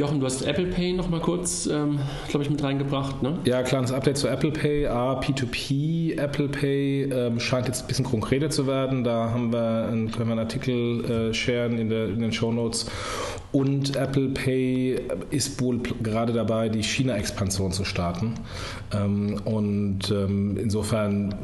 [0.00, 3.38] Jochen, du hast Apple Pay noch mal kurz, ähm, glaube ich, mit reingebracht, ne?
[3.44, 4.86] Ja, kleines Update zu Apple Pay.
[4.86, 9.04] A, P2P Apple Pay ähm, scheint jetzt ein bisschen konkreter zu werden.
[9.04, 12.86] Da haben wir, können wir einen Artikel äh, sharen in, der, in den Show Notes.
[13.52, 18.34] Und Apple Pay ist wohl gerade dabei, die China-Expansion zu starten.
[18.92, 21.34] Ähm, und ähm, insofern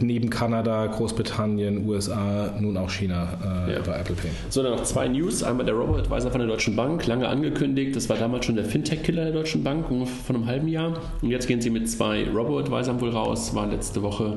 [0.00, 3.80] neben Kanada, Großbritannien, USA, nun auch China äh, ja.
[3.84, 4.30] bei Apple Pay.
[4.48, 5.42] So, dann noch zwei News.
[5.42, 7.96] Einmal der Robo-Advisor von der Deutschen Bank, lange angekündigt.
[7.96, 11.00] Das war damals schon der Fintech-Killer der Deutschen Bank von einem halben Jahr.
[11.20, 13.54] Und jetzt gehen sie mit zwei Robo-Advisern wohl raus.
[13.56, 14.36] War letzte Woche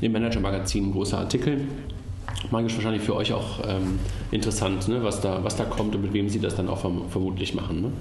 [0.00, 1.62] im Manager-Magazin ein großer Artikel
[2.50, 3.98] magisch wahrscheinlich für euch auch ähm,
[4.30, 5.02] interessant, ne?
[5.02, 7.82] was, da, was da kommt und mit wem sie das dann auch verm vermutlich machen.
[7.82, 7.92] Ne?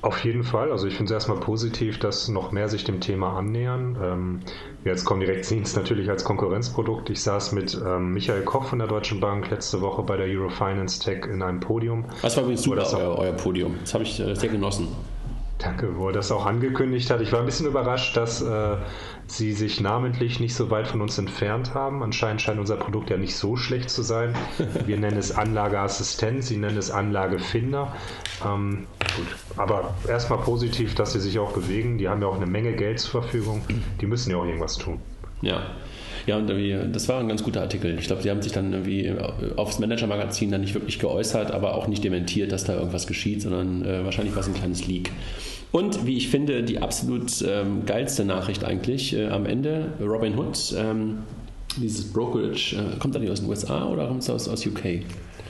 [0.00, 0.70] Auf jeden Fall.
[0.70, 3.98] Also ich finde es erstmal positiv, dass noch mehr sich dem Thema annähern.
[4.00, 4.40] Ähm,
[4.84, 7.10] wir als Comdirect sehen es natürlich als Konkurrenzprodukt.
[7.10, 11.00] Ich saß mit ähm, Michael Koch von der Deutschen Bank letzte Woche bei der Eurofinance
[11.00, 12.04] Tech in einem Podium.
[12.22, 13.74] Das war übrigens super, euer, euer, Podium.
[13.80, 14.86] Das habe ich äh, sehr genossen.
[15.58, 17.20] Danke, wo er das auch angekündigt hat.
[17.20, 18.76] Ich war ein bisschen überrascht, dass äh,
[19.26, 22.04] sie sich namentlich nicht so weit von uns entfernt haben.
[22.04, 24.36] Anscheinend scheint unser Produkt ja nicht so schlecht zu sein.
[24.86, 27.92] Wir nennen es Anlageassistent, sie nennen es Anlagefinder.
[28.46, 31.98] Ähm, gut, aber erstmal positiv, dass sie sich auch bewegen.
[31.98, 33.62] Die haben ja auch eine Menge Geld zur Verfügung.
[34.00, 35.00] Die müssen ja auch irgendwas tun.
[35.40, 35.62] Ja.
[36.28, 36.48] Ja, und
[36.92, 37.98] das war ein ganz guter Artikel.
[37.98, 39.12] Ich glaube, sie haben sich dann irgendwie
[39.56, 43.82] aufs Manager-Magazin dann nicht wirklich geäußert, aber auch nicht dementiert, dass da irgendwas geschieht, sondern
[43.84, 45.10] äh, wahrscheinlich war es ein kleines Leak.
[45.72, 50.74] Und wie ich finde, die absolut ähm, geilste Nachricht eigentlich äh, am Ende, Robin Hood,
[50.76, 51.20] ähm,
[51.76, 54.82] dieses Brokerage, äh, kommt das nicht aus den USA oder kommt es aus, aus UK?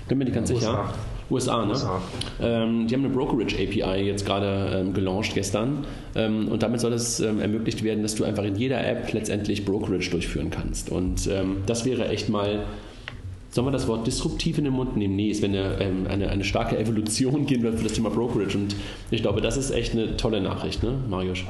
[0.08, 0.60] Bin mir nicht ganz USA.
[0.60, 0.94] sicher.
[1.30, 1.72] USA, ne?
[1.72, 2.00] USA.
[2.40, 6.92] Ähm, die haben eine Brokerage API jetzt gerade ähm, gelauncht gestern ähm, und damit soll
[6.92, 10.90] es ähm, ermöglicht werden, dass du einfach in jeder App letztendlich Brokerage durchführen kannst.
[10.90, 12.64] Und ähm, das wäre echt mal
[13.50, 15.16] soll man das Wort disruptiv in den Mund nehmen?
[15.16, 18.56] Nee, es wäre eine, ähm, eine, eine starke Evolution gehen wird für das Thema Brokerage.
[18.56, 18.76] Und
[19.10, 21.40] ich glaube, das ist echt eine tolle Nachricht, ne, Marius?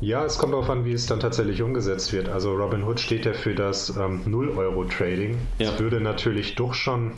[0.00, 2.28] Ja, es kommt darauf an, wie es dann tatsächlich umgesetzt wird.
[2.28, 5.36] Also Robinhood steht ja für das ähm, 0-Euro-Trading.
[5.58, 5.78] Es ja.
[5.78, 7.12] würde natürlich doch schon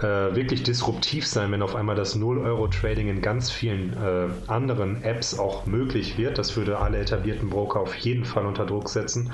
[0.00, 5.38] äh, wirklich disruptiv sein, wenn auf einmal das 0-Euro-Trading in ganz vielen äh, anderen Apps
[5.38, 6.38] auch möglich wird.
[6.38, 9.32] Das würde alle etablierten Broker auf jeden Fall unter Druck setzen.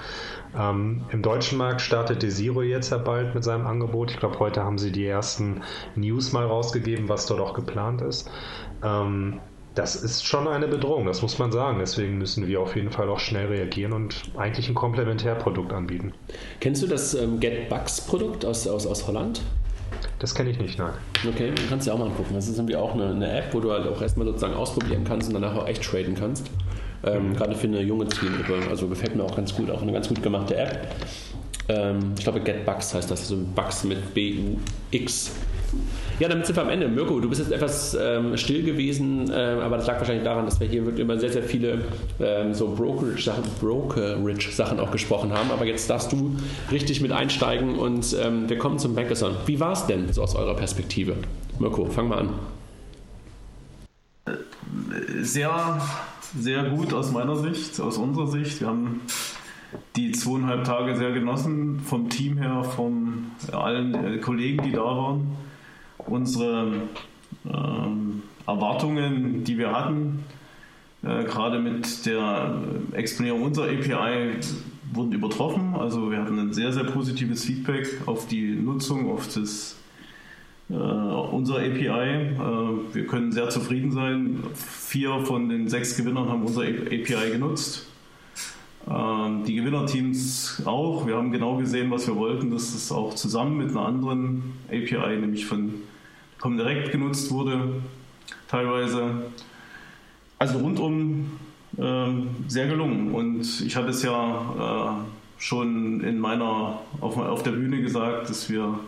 [0.58, 4.10] Ähm, Im deutschen Markt startet Desiro jetzt ja bald mit seinem Angebot.
[4.10, 5.62] Ich glaube, heute haben sie die ersten
[5.96, 8.30] News mal rausgegeben, was dort auch geplant ist.
[8.82, 9.40] Ähm,
[9.74, 11.78] das ist schon eine Bedrohung, das muss man sagen.
[11.80, 16.12] Deswegen müssen wir auf jeden Fall auch schnell reagieren und eigentlich ein Komplementärprodukt anbieten.
[16.60, 19.42] Kennst du das ähm, GetBucks-Produkt aus, aus, aus Holland?
[20.24, 20.94] Das kenne ich nicht, nein.
[21.28, 22.32] Okay, dann kannst du ja auch mal angucken.
[22.32, 25.28] Das ist irgendwie auch eine, eine, App, wo du halt auch erstmal sozusagen ausprobieren kannst
[25.28, 26.46] und danach auch echt traden kannst.
[27.04, 27.36] Ähm, mhm.
[27.36, 28.70] Gerade für eine junge Zielgruppe.
[28.70, 29.70] Also gefällt mir auch ganz gut.
[29.70, 30.94] Auch eine ganz gut gemachte App.
[31.68, 33.20] Ähm, ich glaube, GetBucks heißt das.
[33.20, 35.32] Also Bugs mit B-U-X.
[36.20, 36.86] Ja, damit sind wir am Ende.
[36.86, 40.60] Mirko, du bist jetzt etwas ähm, still gewesen, äh, aber das lag wahrscheinlich daran, dass
[40.60, 41.80] wir hier wirklich über sehr, sehr viele
[42.20, 45.50] ähm, so Brokerage-Sachen Brokerage auch gesprochen haben.
[45.50, 46.36] Aber jetzt darfst du
[46.70, 49.34] richtig mit einsteigen und ähm, wir kommen zum Bankathon.
[49.46, 51.16] Wie war es denn so aus eurer Perspektive?
[51.58, 52.28] Mirko, fang mal an.
[55.20, 55.80] Sehr,
[56.38, 58.60] sehr gut aus meiner Sicht, aus unserer Sicht.
[58.60, 59.00] Wir haben
[59.96, 65.43] die zweieinhalb Tage sehr genossen, vom Team her, von allen äh, Kollegen, die da waren
[66.06, 66.82] unsere
[67.46, 70.24] ähm, Erwartungen, die wir hatten,
[71.02, 72.60] äh, gerade mit der
[72.92, 74.36] Exponierung unserer API,
[74.92, 75.74] wurden übertroffen.
[75.74, 79.76] Also wir hatten ein sehr, sehr positives Feedback auf die Nutzung, auf das
[80.70, 81.88] äh, unserer API.
[81.88, 82.36] Äh,
[82.94, 84.42] wir können sehr zufrieden sein.
[84.54, 87.86] Vier von den sechs Gewinnern haben unsere API genutzt.
[88.88, 91.06] Ähm, die Gewinnerteams auch.
[91.06, 95.18] Wir haben genau gesehen, was wir wollten, dass es auch zusammen mit einer anderen API,
[95.18, 95.74] nämlich von
[96.44, 97.70] Comdirect genutzt wurde,
[98.48, 99.02] teilweise.
[100.38, 101.38] Also rundum
[101.78, 102.06] äh,
[102.48, 103.14] sehr gelungen.
[103.14, 108.50] Und ich hatte es ja äh, schon in meiner, auf, auf, der Bühne gesagt, dass
[108.50, 108.78] wir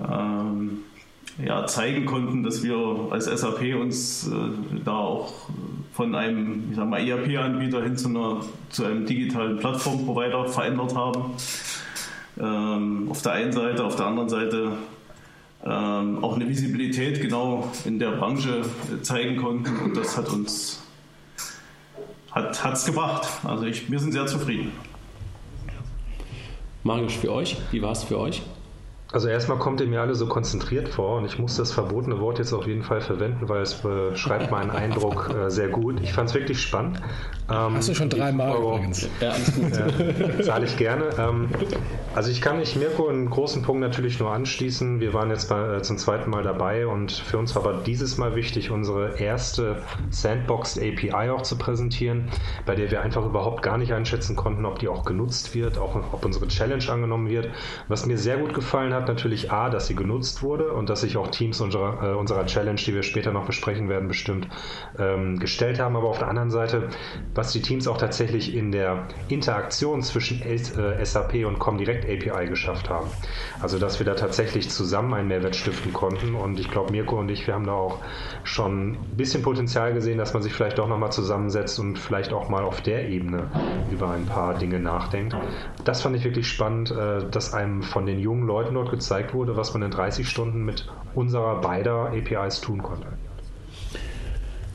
[0.00, 4.32] äh, ja, zeigen konnten, dass wir als SAP uns äh,
[4.82, 5.50] da auch
[5.92, 8.40] von einem mal, ERP-Anbieter hin zu, einer,
[8.70, 11.34] zu einem digitalen Plattformprovider verändert haben.
[12.40, 14.72] Ähm, auf der einen Seite, auf der anderen Seite
[15.64, 18.62] ähm, auch eine Visibilität genau in der Branche
[19.02, 20.82] zeigen konnten und das hat uns
[22.30, 23.26] hat es gebracht.
[23.44, 24.70] Also ich, wir sind sehr zufrieden.
[26.82, 28.42] Marius, für euch, wie war es für euch?
[29.16, 32.38] Also erstmal kommt ihr mir alle so konzentriert vor und ich muss das verbotene Wort
[32.38, 36.02] jetzt auf jeden Fall verwenden, weil es beschreibt meinen Eindruck äh, sehr gut.
[36.02, 37.00] Ich fand es wirklich spannend.
[37.48, 39.08] Ähm, Hast du schon dreimal übrigens.
[39.22, 39.70] Ja, alles gut.
[39.74, 41.04] Ja, zahle ich gerne.
[41.18, 41.48] Ähm,
[42.14, 45.00] also ich kann mich Mirko einen großen Punkt natürlich nur anschließen.
[45.00, 48.18] Wir waren jetzt bei, äh, zum zweiten Mal dabei und für uns war aber dieses
[48.18, 52.28] Mal wichtig, unsere erste Sandboxed API auch zu präsentieren,
[52.66, 55.94] bei der wir einfach überhaupt gar nicht einschätzen konnten, ob die auch genutzt wird, auch
[56.12, 57.48] ob unsere Challenge angenommen wird.
[57.88, 61.16] Was mir sehr gut gefallen hat, natürlich A, dass sie genutzt wurde und dass sich
[61.16, 64.48] auch Teams unserer, äh, unserer Challenge, die wir später noch besprechen werden, bestimmt
[64.98, 65.96] ähm, gestellt haben.
[65.96, 66.88] Aber auf der anderen Seite,
[67.34, 72.90] was die Teams auch tatsächlich in der Interaktion zwischen äh, SAP und Comdirect API geschafft
[72.90, 73.08] haben.
[73.60, 76.34] Also, dass wir da tatsächlich zusammen einen Mehrwert stiften konnten.
[76.34, 78.00] Und ich glaube, Mirko und ich, wir haben da auch
[78.44, 82.48] schon ein bisschen Potenzial gesehen, dass man sich vielleicht auch nochmal zusammensetzt und vielleicht auch
[82.48, 83.50] mal auf der Ebene
[83.90, 85.36] über ein paar Dinge nachdenkt.
[85.84, 89.56] Das fand ich wirklich spannend, äh, dass einem von den jungen Leuten dort gezeigt wurde,
[89.56, 93.06] was man in 30 Stunden mit unserer beider APIs tun konnte.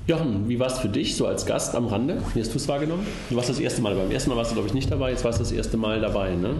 [0.07, 2.17] Jochen, wie war es für dich so als Gast am Rande?
[2.33, 3.05] Wie hast du es wahrgenommen?
[3.29, 4.03] Du warst das erste Mal dabei.
[4.03, 6.01] Beim ersten Mal warst du, glaube ich, nicht dabei, jetzt warst du das erste Mal
[6.01, 6.55] dabei, ne?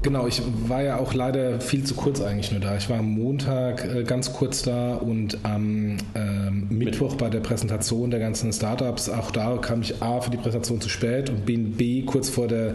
[0.00, 2.76] Genau, ich war ja auch leider viel zu kurz eigentlich nur da.
[2.76, 8.10] Ich war am Montag äh, ganz kurz da und am ähm, Mittwoch bei der Präsentation
[8.10, 9.10] der ganzen Startups.
[9.10, 12.48] Auch da kam ich A für die Präsentation zu spät und bin B kurz vor
[12.48, 12.74] der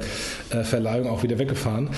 [0.51, 1.89] äh, Verleihung auch wieder weggefahren.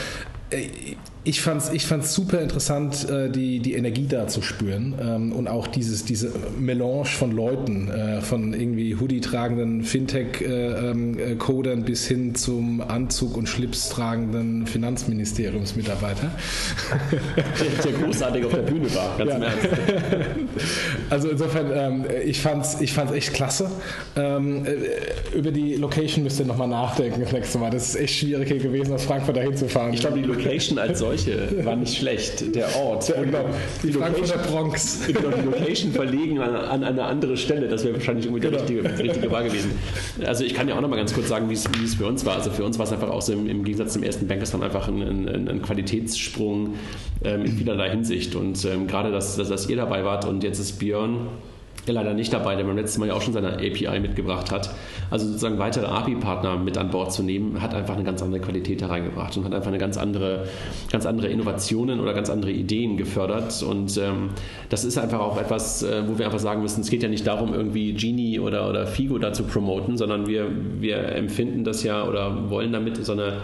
[1.24, 4.96] Äh, ich fand es ich fand's super interessant, äh, die, die Energie da zu spüren
[5.02, 12.08] ähm, und auch dieses, diese Melange von Leuten, äh, von irgendwie Hoodie-tragenden Fintech-Codern ähm, bis
[12.08, 16.32] hin zum Anzug- und Schlips tragenden Finanzministeriumsmitarbeiter.
[17.84, 19.38] Der, großartig auf der Bühne war, ganz ja.
[19.38, 19.68] im Ernst.
[21.10, 23.70] Also insofern, ähm, ich fand es ich fand's echt klasse.
[24.16, 27.70] über die Location müsst ihr nochmal nachdenken das nächste Mal.
[27.70, 29.94] Das ist echt schwierig hier gewesen, aus Frankfurt dahin zu fahren.
[29.94, 32.56] Ich glaube, die Location als solche Schläuche war nicht schlecht.
[32.56, 33.10] Der Ort.
[33.10, 33.45] Ja, genau.
[33.82, 34.99] Die, die Location, Bronx.
[35.08, 37.67] die Location verlegen an, an, eine andere Stelle.
[37.67, 38.58] Das wäre wahrscheinlich irgendwie genau.
[38.58, 39.71] der richtige, richtige Wahl gewesen.
[40.26, 42.36] Also ich kann ja auch noch mal ganz kurz sagen, wie es für uns war.
[42.36, 44.63] Also für uns war es einfach auch so im, im Gegensatz zum ersten Bankers dann
[44.63, 46.76] einfach ein, ein, ein Qualitätssprung
[47.23, 48.36] ähm, in vielerlei Hinsicht.
[48.36, 51.28] Und ähm, gerade, dass, dass, dass ihr dabei wart und jetzt ist Björn
[51.91, 54.69] leider nicht dabei, der beim letzten Mal ja auch schon seine API mitgebracht hat.
[55.12, 58.82] Also sozusagen weitere API-Partner mit an Bord zu nehmen, hat einfach eine ganz andere Qualität
[58.82, 60.48] hereingebracht und hat einfach eine ganz andere,
[60.91, 63.62] ganz andere Innovationen oder ganz andere Ideen gefördert.
[63.63, 64.30] Und ähm,
[64.69, 67.28] das ist einfach auch etwas, äh, wo wir einfach sagen müssen, es geht ja nicht
[67.28, 70.48] darum, irgendwie Genie oder, oder Figo da zu promoten, sondern wir,
[70.80, 73.41] wir empfinden das ja oder wollen damit so eine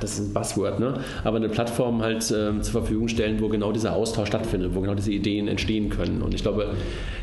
[0.00, 1.00] das ist ein Buzzword, ne?
[1.24, 4.94] aber eine Plattform halt äh, zur Verfügung stellen, wo genau dieser Austausch stattfindet, wo genau
[4.94, 6.22] diese Ideen entstehen können.
[6.22, 6.74] Und ich glaube,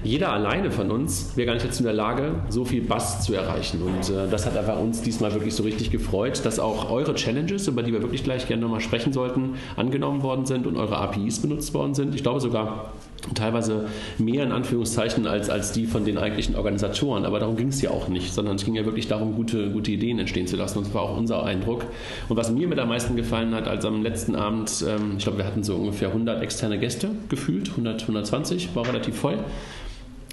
[0.04, 3.34] jeder alleine von uns wäre gar nicht jetzt in der Lage, so viel Buzz zu
[3.34, 3.82] erreichen.
[3.82, 7.68] Und äh, das hat einfach uns diesmal wirklich so richtig gefreut, dass auch eure Challenges,
[7.68, 11.42] über die wir wirklich gleich gerne nochmal sprechen sollten, angenommen worden sind und eure APIs
[11.42, 12.14] benutzt worden sind.
[12.16, 12.94] Ich glaube sogar,
[13.36, 13.86] teilweise
[14.18, 17.26] mehr in Anführungszeichen als, als die von den eigentlichen Organisatoren.
[17.26, 19.92] Aber darum ging es ja auch nicht, sondern es ging ja wirklich darum, gute, gute
[19.92, 20.80] Ideen entstehen zu lassen.
[20.80, 21.86] Und das war auch unser Eindruck.
[22.30, 25.40] Und was mir mit am meisten gefallen hat, als am letzten Abend, ähm, ich glaube,
[25.40, 29.38] wir hatten so ungefähr 100 externe Gäste gefühlt, 100, 120, war relativ voll,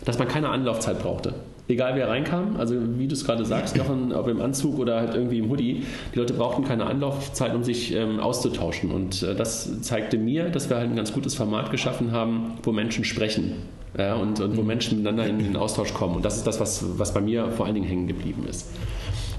[0.05, 1.35] dass man keine Anlaufzeit brauchte
[1.71, 5.15] egal wer reinkam, also wie du es gerade sagst, Jochen, ob im Anzug oder halt
[5.15, 8.91] irgendwie im Hoodie, die Leute brauchten keine Anlaufzeit, um sich ähm, auszutauschen.
[8.91, 12.73] Und äh, das zeigte mir, dass wir halt ein ganz gutes Format geschaffen haben, wo
[12.73, 13.55] Menschen sprechen.
[13.99, 16.17] Ja, und, und wo Menschen miteinander in den Austausch kommen.
[16.17, 18.67] Und das ist das, was, was bei mir vor allen Dingen hängen geblieben ist.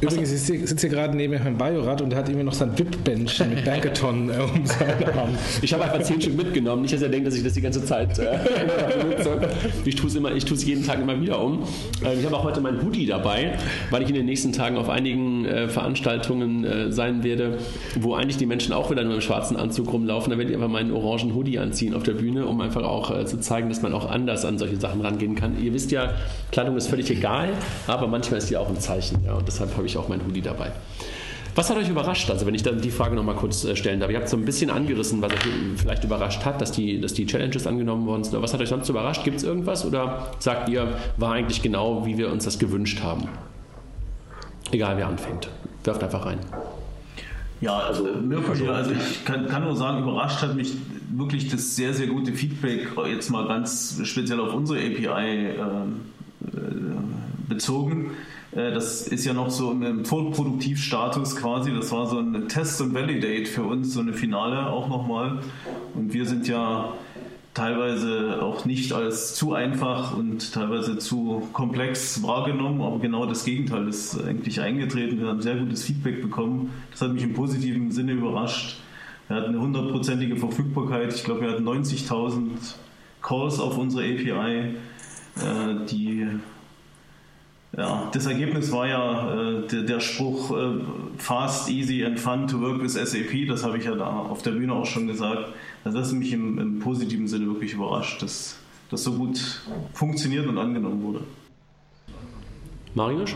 [0.01, 3.39] Übrigens, ich sitze hier gerade neben Herrn Bajorat und der hat irgendwie noch sein VIP-Bench
[3.47, 5.29] mit Bankathon äh, um seinen Arm.
[5.61, 6.81] Ich habe einfach zehn Stück mitgenommen.
[6.81, 8.39] Nicht, dass er denkt, dass ich das die ganze Zeit äh,
[8.99, 9.49] benutze.
[9.85, 11.63] Ich tue es immer, ich tue es jeden Tag immer wieder um.
[12.03, 13.59] Äh, ich habe auch heute mein Hoodie dabei,
[13.91, 17.59] weil ich in den nächsten Tagen auf einigen äh, Veranstaltungen äh, sein werde,
[17.99, 20.31] wo eigentlich die Menschen auch wieder nur im schwarzen Anzug rumlaufen.
[20.31, 23.25] Da werde ich einfach meinen orangen Hoodie anziehen auf der Bühne, um einfach auch äh,
[23.27, 25.61] zu zeigen, dass man auch anders an solche Sachen rangehen kann.
[25.61, 26.13] Ihr wisst ja,
[26.51, 27.49] Kleidung ist völlig egal,
[27.87, 29.23] aber manchmal ist die auch ein Zeichen.
[29.25, 30.71] Ja, und deshalb habe ich auch mein Hoodie dabei.
[31.53, 32.29] Was hat euch überrascht?
[32.29, 34.09] Also wenn ich dann die Frage nochmal kurz äh, stellen darf.
[34.09, 35.39] Ihr habt so ein bisschen angerissen, was euch
[35.75, 38.41] vielleicht überrascht hat, dass die, dass die Challenges angenommen worden sind.
[38.41, 39.23] was hat euch sonst überrascht?
[39.25, 39.85] Gibt es irgendwas?
[39.85, 43.27] Oder sagt ihr, war eigentlich genau, wie wir uns das gewünscht haben?
[44.71, 45.49] Egal, wer anfängt.
[45.83, 46.39] Werft einfach rein.
[47.61, 50.73] Ja, also Mirko hier, also ich kann, kann, nur sagen, überrascht hat mich
[51.11, 55.57] wirklich das sehr, sehr gute Feedback, jetzt mal ganz speziell auf unsere API äh, äh,
[57.47, 58.11] bezogen.
[58.51, 61.71] Äh, das ist ja noch so im Vorproduktivstatus quasi.
[61.71, 65.39] Das war so ein Test und Validate für uns, so eine Finale auch nochmal.
[65.93, 66.93] Und wir sind ja
[67.53, 73.87] teilweise auch nicht als zu einfach und teilweise zu komplex wahrgenommen, aber genau das Gegenteil
[73.87, 75.19] ist eigentlich eingetreten.
[75.19, 76.71] Wir haben sehr gutes Feedback bekommen.
[76.91, 78.77] Das hat mich im positiven Sinne überrascht.
[79.27, 81.13] Wir hatten eine hundertprozentige Verfügbarkeit.
[81.13, 82.75] Ich glaube, wir hatten 90.000
[83.21, 84.75] Calls auf unsere API,
[85.35, 86.27] äh, die
[87.77, 90.81] ja, das Ergebnis war ja äh, der, der, Spruch äh,
[91.17, 93.47] Fast, Easy and Fun to Work with SAP.
[93.47, 95.53] Das habe ich ja da auf der Bühne auch schon gesagt.
[95.83, 98.57] Also das hat mich im, im positiven Sinne wirklich überrascht, dass
[98.89, 99.61] das so gut
[99.93, 101.21] funktioniert und angenommen wurde.
[102.93, 103.35] Marius?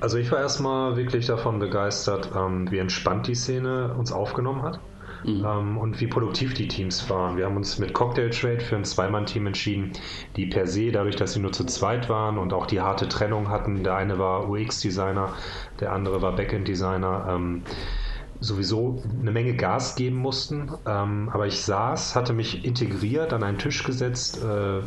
[0.00, 4.80] Also ich war erstmal wirklich davon begeistert, ähm, wie entspannt die Szene uns aufgenommen hat
[5.24, 5.44] mhm.
[5.44, 7.36] ähm, und wie produktiv die Teams waren.
[7.36, 9.92] Wir haben uns mit Cocktail Trade für ein Zweimann-Team entschieden,
[10.36, 13.48] die per se, dadurch, dass sie nur zu zweit waren und auch die harte Trennung
[13.48, 15.34] hatten, der eine war UX-Designer,
[15.80, 17.62] der andere war Backend-Designer, ähm,
[18.40, 20.70] sowieso eine Menge Gas geben mussten.
[20.86, 24.82] Ähm, aber ich saß, hatte mich integriert an einen Tisch gesetzt, äh,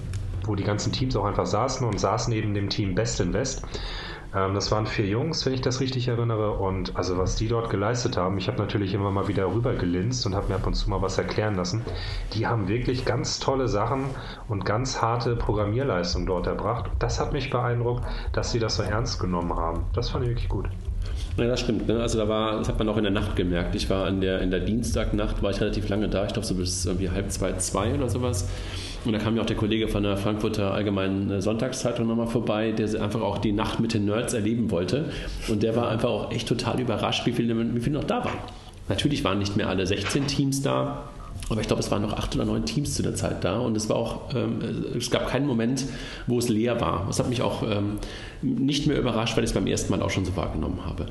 [0.46, 3.64] wo die ganzen Teams auch einfach saßen und saß neben dem Team Best in West.
[4.36, 6.52] Ähm, das waren vier Jungs, wenn ich das richtig erinnere.
[6.52, 10.26] Und also was die dort geleistet haben, ich habe natürlich immer mal wieder rüber gelinst
[10.26, 11.82] und habe mir ab und zu mal was erklären lassen.
[12.34, 14.06] Die haben wirklich ganz tolle Sachen
[14.48, 16.90] und ganz harte Programmierleistungen dort erbracht.
[17.00, 19.86] Das hat mich beeindruckt, dass sie das so ernst genommen haben.
[19.94, 20.70] Das fand ich wirklich gut.
[21.38, 21.88] Ja, das stimmt.
[21.88, 22.00] Ne?
[22.00, 23.74] Also da war, das hat man auch in der Nacht gemerkt.
[23.76, 26.54] Ich war in der, in der Dienstagnacht, war ich relativ lange da, ich glaube so
[26.54, 28.48] bis irgendwie halb zwei, zwei oder sowas.
[29.06, 32.72] Und da kam ja auch der Kollege von der Frankfurter Allgemeinen äh, Sonntagszeitung nochmal vorbei,
[32.72, 35.06] der einfach auch die Nacht mit den Nerds erleben wollte.
[35.48, 38.38] Und der war einfach auch echt total überrascht, wie viele, wie viele noch da waren.
[38.88, 41.10] Natürlich waren nicht mehr alle 16 Teams da,
[41.50, 43.76] aber ich glaube, es waren noch acht oder neun Teams zu der Zeit da und
[43.76, 44.60] es war auch, ähm,
[44.98, 45.86] es gab keinen Moment,
[46.28, 47.06] wo es leer war.
[47.08, 47.98] Das hat mich auch ähm,
[48.42, 51.06] nicht mehr überrascht, weil ich es beim ersten Mal auch schon so wahrgenommen habe.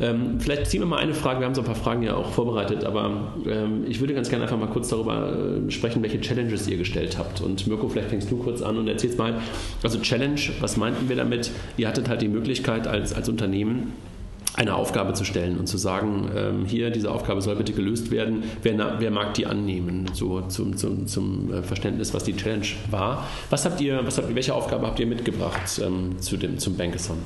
[0.00, 2.30] Ähm, vielleicht ziehen wir mal eine Frage, wir haben so ein paar Fragen ja auch
[2.30, 5.32] vorbereitet, aber ähm, ich würde ganz gerne einfach mal kurz darüber
[5.66, 7.40] äh, sprechen, welche Challenges ihr gestellt habt.
[7.40, 9.34] Und Mirko, vielleicht fängst du kurz an und erzählst mal,
[9.82, 11.50] also Challenge, was meinten wir damit?
[11.76, 13.92] Ihr hattet halt die Möglichkeit als, als Unternehmen,
[14.54, 18.44] eine Aufgabe zu stellen und zu sagen, ähm, hier, diese Aufgabe soll bitte gelöst werden,
[18.62, 23.26] wer, wer mag die annehmen, so zum, zum, zum äh, Verständnis, was die Challenge war.
[23.50, 27.18] Was habt ihr, was habt, welche Aufgabe habt ihr mitgebracht ähm, zu dem, zum Bankathon?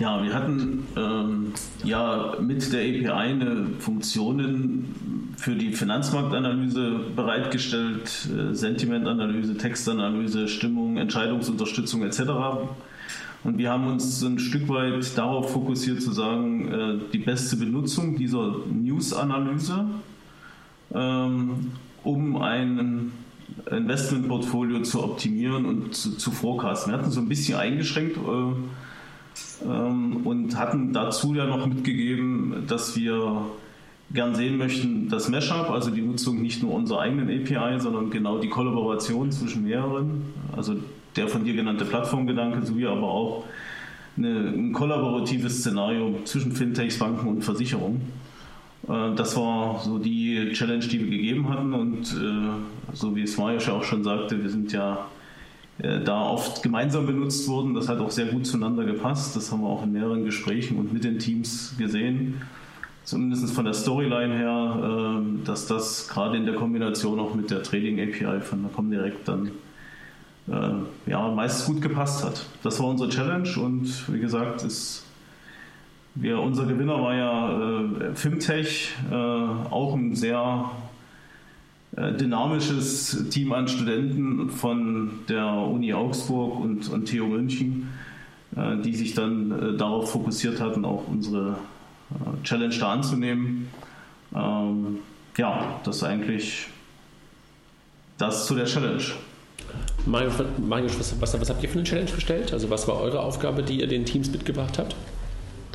[0.00, 1.52] Ja, wir hatten ähm,
[1.84, 12.02] ja mit der API eine Funktionen für die Finanzmarktanalyse bereitgestellt, äh, Sentimentanalyse, Textanalyse, Stimmung, Entscheidungsunterstützung
[12.02, 12.20] etc.
[13.42, 18.16] Und wir haben uns ein Stück weit darauf fokussiert zu sagen, äh, die beste Benutzung
[18.16, 19.86] dieser News-Analyse,
[20.92, 21.72] ähm,
[22.04, 23.12] um ein
[23.70, 26.92] Investmentportfolio zu optimieren und zu, zu forecasten.
[26.92, 32.96] Wir hatten so ein bisschen eingeschränkt äh, ähm, und hatten dazu ja noch mitgegeben, dass
[32.96, 33.46] wir
[34.12, 38.38] gern sehen möchten, das Mashup, also die Nutzung nicht nur unserer eigenen API, sondern genau
[38.38, 40.24] die Kollaboration zwischen mehreren,
[40.54, 40.74] also
[41.20, 43.44] der von dir genannte Plattformgedanke sowie aber auch
[44.16, 48.00] eine, ein kollaboratives Szenario zwischen Fintechs, Banken und Versicherungen.
[48.88, 53.36] Äh, das war so die Challenge, die wir gegeben hatten und äh, so wie es
[53.36, 55.06] Marius ja auch schon sagte, wir sind ja
[55.78, 57.74] äh, da oft gemeinsam benutzt worden.
[57.74, 59.36] Das hat auch sehr gut zueinander gepasst.
[59.36, 62.40] Das haben wir auch in mehreren Gesprächen und mit den Teams gesehen.
[63.04, 67.98] Zumindest von der Storyline her, dass das gerade in der Kombination auch mit der Trading
[67.98, 69.50] API von der Comdirect dann
[70.50, 72.46] äh, ja, meist gut gepasst hat.
[72.62, 75.04] Das war unsere Challenge und wie gesagt, ist,
[76.14, 80.70] wir, unser Gewinner war ja äh, Fimtech, äh, auch ein sehr
[81.96, 87.88] äh, dynamisches Team an Studenten von der Uni Augsburg und, und TU München,
[88.56, 91.58] äh, die sich dann äh, darauf fokussiert hatten, auch unsere
[92.42, 93.68] Challenge da anzunehmen.
[94.34, 94.98] Ähm,
[95.38, 96.66] ja, das ist eigentlich
[98.18, 99.04] das zu der Challenge.
[100.06, 102.52] Marius, was, was, was habt ihr für eine Challenge gestellt?
[102.52, 104.96] Also was war eure Aufgabe, die ihr den Teams mitgebracht habt?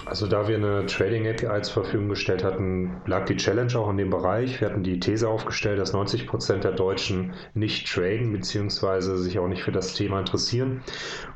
[0.05, 3.97] Also da wir eine Trading API zur Verfügung gestellt hatten, lag die Challenge auch in
[3.97, 4.61] dem Bereich.
[4.61, 9.15] Wir hatten die These aufgestellt, dass 90 Prozent der Deutschen nicht traden bzw.
[9.17, 10.83] sich auch nicht für das Thema interessieren.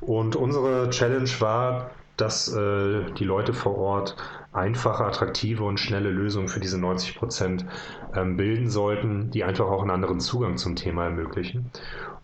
[0.01, 4.15] Und unsere Challenge war, dass äh, die Leute vor Ort
[4.51, 7.65] einfache, attraktive und schnelle Lösungen für diese 90 Prozent
[8.15, 11.71] ähm, bilden sollten, die einfach auch einen anderen Zugang zum Thema ermöglichen.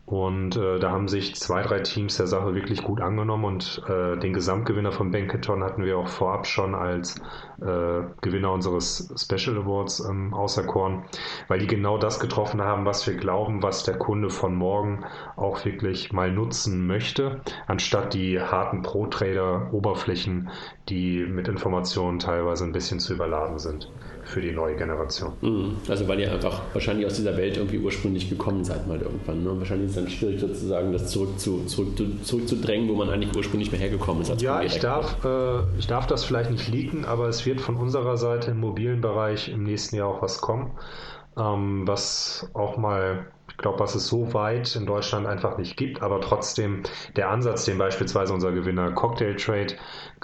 [0.05, 4.17] Und äh, da haben sich zwei, drei Teams der Sache wirklich gut angenommen und äh,
[4.17, 7.15] den Gesamtgewinner von Bankathon hatten wir auch vorab schon als
[7.59, 11.05] äh, Gewinner unseres Special Awards ähm, auserkoren,
[11.47, 15.05] weil die genau das getroffen haben, was wir glauben, was der Kunde von morgen
[15.37, 20.51] auch wirklich mal nutzen möchte, anstatt die harten Pro-Trader-Oberflächen,
[20.87, 23.91] die mit Informationen teilweise ein bisschen zu überladen sind
[24.25, 25.33] für die neue Generation.
[25.41, 25.77] Mhm.
[25.87, 29.43] Also weil ihr einfach wahrscheinlich aus dieser Welt irgendwie ursprünglich gekommen seid mal irgendwann.
[29.43, 29.57] Ne?
[29.57, 33.71] Wahrscheinlich ist es dann schwierig sozusagen, das zurück zu, zurück, zurückzudrängen, wo man eigentlich ursprünglich
[33.71, 34.41] mehr hergekommen ist.
[34.41, 38.17] ja, ich darf, äh, ich darf das vielleicht nicht leaken, aber es wird von unserer
[38.17, 40.71] Seite im mobilen Bereich im nächsten Jahr auch was kommen,
[41.37, 46.01] ähm, was auch mal ich glaube, was es so weit in Deutschland einfach nicht gibt,
[46.01, 46.83] aber trotzdem
[47.15, 49.75] der Ansatz, den beispielsweise unser Gewinner Cocktail Trade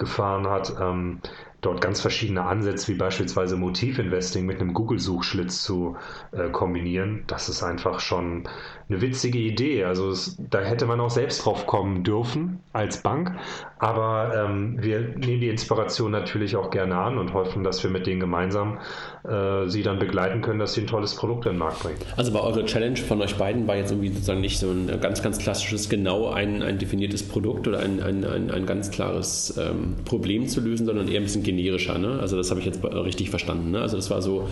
[0.02, 1.20] gefahren hat, ähm,
[1.62, 5.96] dort ganz verschiedene Ansätze wie beispielsweise Motivinvesting mit einem Google-Suchschlitz zu
[6.32, 8.48] äh, kombinieren, das ist einfach schon
[8.88, 9.84] eine witzige Idee.
[9.84, 13.32] Also es, da hätte man auch selbst drauf kommen dürfen als Bank,
[13.78, 18.08] aber ähm, wir nehmen die Inspiration natürlich auch gerne an und hoffen, dass wir mit
[18.08, 18.78] denen gemeinsam
[19.24, 21.98] äh, sie dann begleiten können, dass sie ein tolles Produkt in den Markt bringen.
[22.16, 25.22] Also war eure Challenge von euch beiden war jetzt irgendwie sozusagen nicht so ein ganz,
[25.22, 29.91] ganz klassisches, genau ein, ein definiertes Produkt oder ein, ein, ein, ein ganz klares ähm,
[30.04, 31.98] Problem zu lösen, sondern eher ein bisschen generischer.
[31.98, 32.18] Ne?
[32.20, 33.70] Also das habe ich jetzt richtig verstanden.
[33.72, 33.80] Ne?
[33.80, 34.48] Also das war so,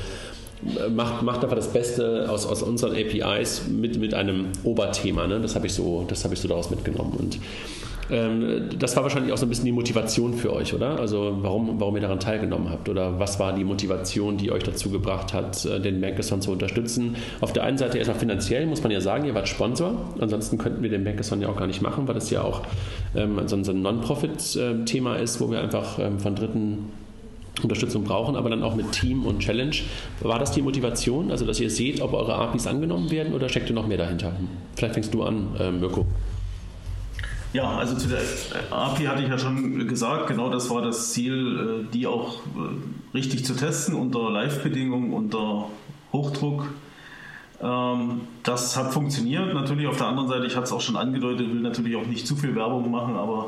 [0.65, 5.27] äh, macht, macht einfach das Beste aus, aus unseren APIs mit, mit einem Oberthema.
[5.27, 5.41] Ne?
[5.41, 7.15] Das habe ich, so, hab ich so daraus mitgenommen.
[7.19, 7.39] Und
[8.11, 10.99] das war wahrscheinlich auch so ein bisschen die Motivation für euch, oder?
[10.99, 14.91] Also warum, warum ihr daran teilgenommen habt oder was war die Motivation, die euch dazu
[14.91, 17.17] gebracht hat, äh, den Bankathon zu unterstützen?
[17.41, 19.95] Auf der einen Seite erstmal finanziell, muss man ja sagen, ihr wart Sponsor.
[20.19, 22.63] Ansonsten könnten wir den Bankathon ja auch gar nicht machen, weil das ja auch
[23.15, 26.89] ähm, so ein Non-Profit-Thema ist, wo wir einfach ähm, von Dritten
[27.63, 29.77] Unterstützung brauchen, aber dann auch mit Team und Challenge.
[30.21, 33.69] War das die Motivation, also dass ihr seht, ob eure APIs angenommen werden oder steckt
[33.69, 34.33] ihr noch mehr dahinter?
[34.75, 35.49] Vielleicht fängst du an,
[35.79, 36.07] Mirko.
[37.53, 38.21] Ja, also zu der
[38.71, 43.17] API hatte ich ja schon gesagt, genau das war das Ziel, äh, die auch äh,
[43.17, 45.67] richtig zu testen unter Live-Bedingungen, unter
[46.13, 46.69] Hochdruck.
[47.61, 49.53] Ähm, das hat funktioniert.
[49.53, 52.25] Natürlich auf der anderen Seite, ich hatte es auch schon angedeutet, will natürlich auch nicht
[52.25, 53.47] zu viel Werbung machen, aber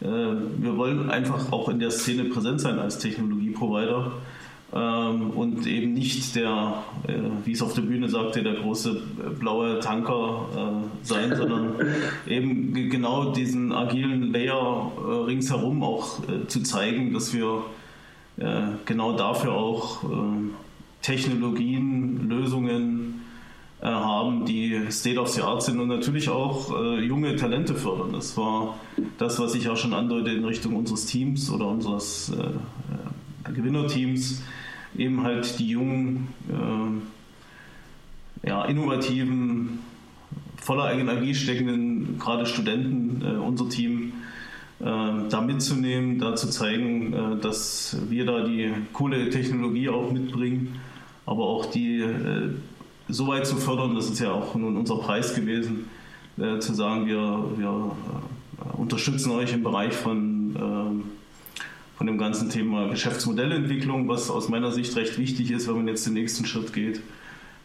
[0.00, 4.06] äh, wir wollen einfach auch in der Szene präsent sein als Technologieprovider.
[4.06, 4.12] ähm,
[4.74, 7.12] und eben nicht der, äh,
[7.44, 11.74] wie es auf der Bühne sagte, der große äh, blaue Tanker äh, sein, sondern
[12.26, 14.90] eben genau diesen agilen Layer
[15.28, 16.18] ringsherum auch
[16.48, 17.62] zu zeigen, dass wir
[18.84, 20.02] genau dafür auch
[21.02, 23.20] Technologien, Lösungen
[23.80, 28.12] haben, die State of the Art sind und natürlich auch junge Talente fördern.
[28.12, 28.80] Das war
[29.18, 32.32] das, was ich auch schon andeute in Richtung unseres Teams oder unseres
[33.44, 34.42] Gewinnerteams
[34.96, 39.80] eben halt die jungen, äh, ja, innovativen,
[40.56, 44.12] voller Energie steckenden, gerade Studenten, äh, unser Team,
[44.80, 44.84] äh,
[45.28, 50.80] da mitzunehmen, da zu zeigen, äh, dass wir da die coole Technologie auch mitbringen,
[51.26, 52.50] aber auch die äh,
[53.08, 55.86] so weit zu fördern, das ist ja auch nun unser Preis gewesen,
[56.38, 57.92] äh, zu sagen, wir, wir
[58.76, 61.02] unterstützen euch im Bereich von ähm,
[61.96, 66.06] von dem ganzen Thema Geschäftsmodellentwicklung, was aus meiner Sicht recht wichtig ist, wenn man jetzt
[66.06, 67.00] den nächsten Schritt geht.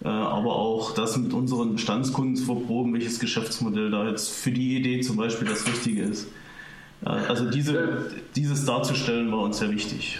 [0.04, 4.78] Äh, aber auch das mit unseren Bestandskunden zu verproben, welches Geschäftsmodell da jetzt für die
[4.78, 6.28] Idee zum Beispiel das Richtige ist.
[7.06, 10.20] Äh, also diese, dieses darzustellen war uns sehr wichtig.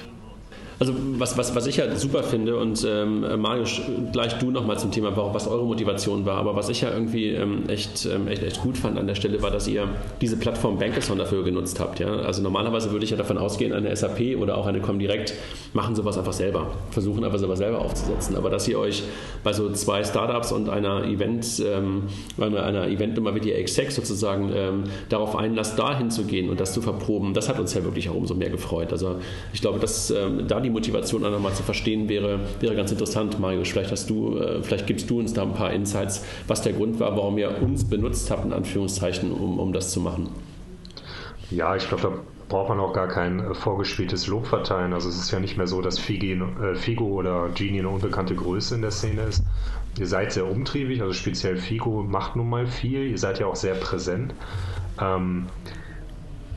[0.80, 3.66] Also was, was, was ich ja super finde und ähm, Mario,
[4.14, 7.68] gleich du nochmal zum Thema, was eure Motivation war, aber was ich ja irgendwie ähm,
[7.68, 9.90] echt, ähm, echt, echt gut fand an der Stelle war, dass ihr
[10.22, 12.00] diese Plattform Bankathon dafür genutzt habt.
[12.00, 12.08] Ja?
[12.08, 15.34] Also normalerweise würde ich ja davon ausgehen, eine SAP oder auch eine Comdirect
[15.74, 18.38] machen sowas einfach selber, versuchen aber sowas selber aufzusetzen.
[18.38, 19.04] Aber dass ihr euch
[19.44, 22.04] bei so zwei Startups und einer Event, ähm,
[22.40, 26.82] einer Eventnummer wie die XSEC sozusagen ähm, darauf einlasst, dahin zu gehen und das zu
[26.82, 28.94] verproben, das hat uns ja wirklich auch umso mehr gefreut.
[28.94, 29.18] Also
[29.52, 32.92] ich glaube, dass ähm, da die die Motivation auch nochmal zu verstehen wäre, wäre ganz
[32.92, 33.70] interessant, Marius.
[33.70, 37.00] Vielleicht hast du, äh, vielleicht gibst du uns da ein paar Insights, was der Grund
[37.00, 40.30] war, warum ihr uns benutzt habt, in Anführungszeichen, um, um das zu machen.
[41.52, 42.12] Ja, ich glaube, da
[42.48, 44.94] braucht man auch gar kein äh, vorgespieltes Lob verteilen.
[44.94, 48.76] Also es ist ja nicht mehr so, dass äh, Figo oder Genie eine unbekannte Größe
[48.76, 49.44] in der Szene ist.
[49.98, 53.08] Ihr seid sehr umtriebig, also speziell Figo macht nun mal viel.
[53.08, 54.34] Ihr seid ja auch sehr präsent.
[55.02, 55.48] Ähm,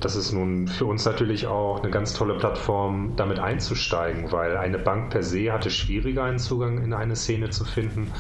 [0.03, 4.79] das ist nun für uns natürlich auch eine ganz tolle Plattform, damit einzusteigen, weil eine
[4.79, 8.11] Bank per se hatte schwieriger einen Zugang in eine Szene zu finden,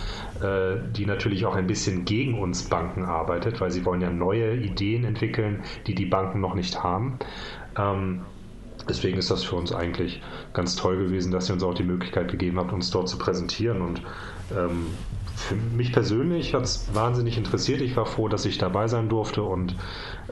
[0.41, 4.55] äh, die natürlich auch ein bisschen gegen uns Banken arbeitet, weil sie wollen ja neue
[4.57, 7.18] Ideen entwickeln, die die Banken noch nicht haben.
[7.76, 8.22] Ähm,
[8.89, 10.22] deswegen ist das für uns eigentlich
[10.53, 13.83] ganz toll gewesen, dass ihr uns auch die Möglichkeit gegeben habt, uns dort zu präsentieren.
[13.83, 14.03] Und
[14.57, 14.87] ähm,
[15.35, 17.80] für mich persönlich hat es wahnsinnig interessiert.
[17.80, 19.74] Ich war froh, dass ich dabei sein durfte und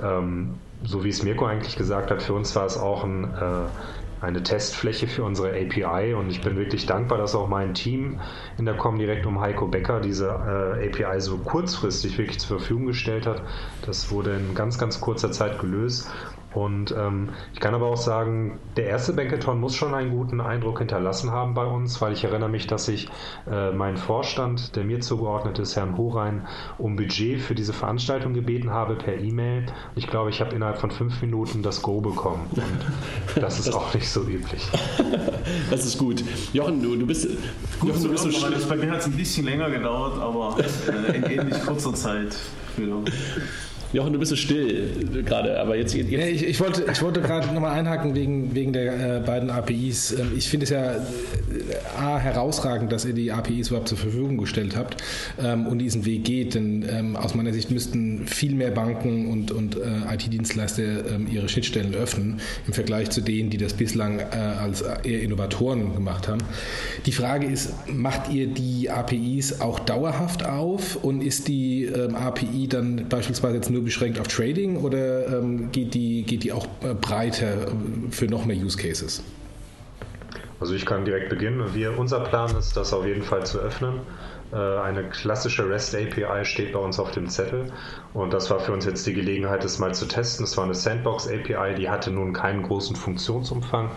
[0.01, 3.69] ähm, so wie es Mirko eigentlich gesagt hat, für uns war es auch ein, äh,
[4.21, 8.21] eine Testfläche für unsere API und ich bin wirklich dankbar, dass auch mein Team
[8.59, 13.27] in der Comdirect um Heiko Becker diese äh, API so kurzfristig wirklich zur Verfügung gestellt
[13.27, 13.43] hat.
[13.83, 16.11] Das wurde in ganz, ganz kurzer Zeit gelöst
[16.53, 20.79] und ähm, ich kann aber auch sagen, der erste Bankathon muss schon einen guten Eindruck
[20.79, 23.09] hinterlassen haben bei uns, weil ich erinnere mich, dass ich
[23.49, 26.47] äh, meinen Vorstand, der mir zugeordnet ist, Herrn Horein,
[26.79, 29.67] um Budget für diese Veranstaltung gebeten habe per E-Mail.
[29.95, 32.47] Ich glaube, ich habe innerhalb von fünf Minuten das Go bekommen.
[32.53, 34.67] Und das ist auch nicht so üblich.
[35.71, 36.23] Das ist gut.
[36.53, 37.27] Jochen, du, du bist,
[37.81, 38.53] gut Jochen, du bist so schnell.
[38.69, 42.37] Bei mir hat es ein bisschen länger gedauert, aber äh, in ähnlich kurzer Zeit.
[42.77, 43.03] Für
[43.93, 44.89] Jochen, du bist so still
[45.27, 45.95] gerade, aber jetzt.
[45.95, 49.51] jetzt ja, ich, ich, wollte, ich wollte gerade nochmal einhaken wegen, wegen der äh, beiden
[49.51, 50.13] APIs.
[50.13, 50.99] Ähm, ich finde es ja äh,
[51.99, 55.03] A, herausragend, dass ihr die APIs überhaupt zur Verfügung gestellt habt
[55.43, 59.51] ähm, und diesen Weg geht, denn ähm, aus meiner Sicht müssten viel mehr Banken und,
[59.51, 60.83] und äh, IT-Dienstleister
[61.13, 65.95] ähm, ihre Schnittstellen öffnen im Vergleich zu denen, die das bislang äh, als eher Innovatoren
[65.95, 66.43] gemacht haben.
[67.07, 72.69] Die Frage ist, macht ihr die APIs auch dauerhaft auf und ist die ähm, API
[72.69, 76.67] dann beispielsweise jetzt nur nur beschränkt auf Trading oder ähm, geht, die, geht die auch
[76.83, 77.69] äh, breiter
[78.11, 79.23] für noch mehr Use Cases?
[80.61, 81.75] Also ich kann direkt beginnen.
[81.75, 84.01] Wir, unser Plan ist, das auf jeden Fall zu öffnen.
[84.53, 87.73] Äh, eine klassische REST API steht bei uns auf dem Zettel
[88.13, 90.45] und das war für uns jetzt die Gelegenheit, das mal zu testen.
[90.45, 93.91] Es war eine Sandbox API, die hatte nun keinen großen Funktionsumfang,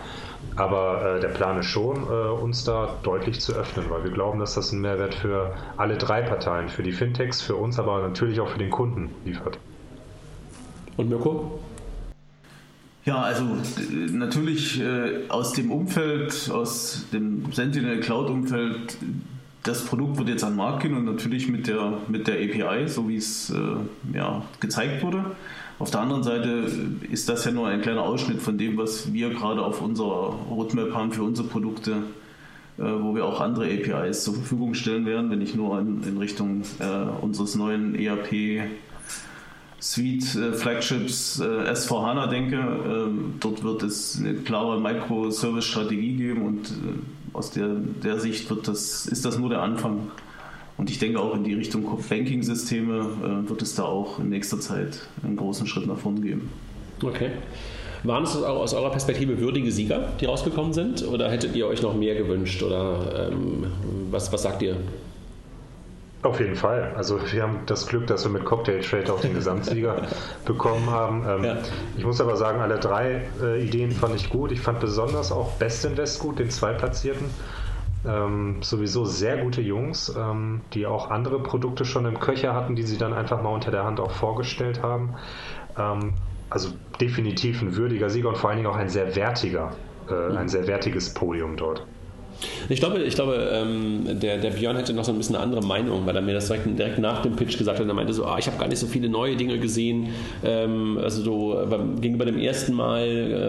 [0.55, 4.53] aber äh, der Plan ist schon, uns da deutlich zu öffnen, weil wir glauben, dass
[4.53, 8.49] das einen Mehrwert für alle drei Parteien, für die Fintechs, für uns, aber natürlich auch
[8.49, 9.59] für den Kunden liefert.
[10.97, 11.59] Und Mirko?
[13.05, 13.43] Ja, also
[14.11, 18.97] natürlich äh, aus dem Umfeld, aus dem Sentinel Cloud-Umfeld,
[19.63, 22.87] das Produkt wird jetzt an den Markt gehen und natürlich mit der, mit der API,
[22.87, 25.25] so wie es äh, ja, gezeigt wurde.
[25.79, 26.65] Auf der anderen Seite
[27.11, 30.93] ist das ja nur ein kleiner Ausschnitt von dem, was wir gerade auf unserer Roadmap
[30.93, 31.91] haben für unsere Produkte,
[32.77, 36.17] äh, wo wir auch andere APIs zur Verfügung stellen werden, wenn ich nur in, in
[36.17, 36.85] Richtung äh,
[37.21, 38.63] unseres neuen ERP
[39.83, 43.11] Suite äh, Flagships äh, S4 HANA denke, äh,
[43.41, 47.67] dort wird es eine klare Microservice-Strategie geben und äh, aus der,
[48.01, 50.09] der Sicht wird das, ist das nur der Anfang.
[50.77, 54.61] Und ich denke auch in die Richtung Banking-Systeme äh, wird es da auch in nächster
[54.61, 56.49] Zeit einen großen Schritt nach vorn geben.
[57.03, 57.31] Okay.
[58.03, 61.05] Waren es aus eurer Perspektive würdige Sieger, die rausgekommen sind?
[61.05, 62.63] Oder hättet ihr euch noch mehr gewünscht?
[62.63, 63.65] Oder ähm,
[64.11, 64.77] was, was sagt ihr?
[66.23, 66.93] Auf jeden Fall.
[66.95, 70.07] Also wir haben das Glück, dass wir mit Cocktail Trade auch den Gesamtsieger
[70.45, 71.25] bekommen haben.
[71.27, 71.57] Ähm, ja.
[71.97, 74.53] Ich muss aber sagen, alle drei äh, Ideen fand ich gut.
[74.53, 77.29] Ich fand besonders auch Best Invest gut, den Zweitplatzierten.
[78.05, 82.83] Ähm, sowieso sehr gute Jungs, ähm, die auch andere Produkte schon im Köcher hatten, die
[82.83, 85.15] sie dann einfach mal unter der Hand auch vorgestellt haben.
[85.77, 86.13] Ähm,
[86.49, 86.69] also
[87.01, 89.75] definitiv ein würdiger Sieger und vor allen Dingen auch ein sehr wertiger,
[90.09, 91.85] äh, ein sehr wertiges Podium dort.
[92.69, 95.61] Ich glaube, ich glaube ähm, der, der Björn hätte noch so ein bisschen eine andere
[95.61, 97.87] Meinung, weil er mir das direkt, direkt nach dem Pitch gesagt hat.
[97.87, 100.09] Er meinte so, ah, ich habe gar nicht so viele neue Dinge gesehen.
[100.43, 103.05] Ähm, also so beim, gegenüber dem ersten Mal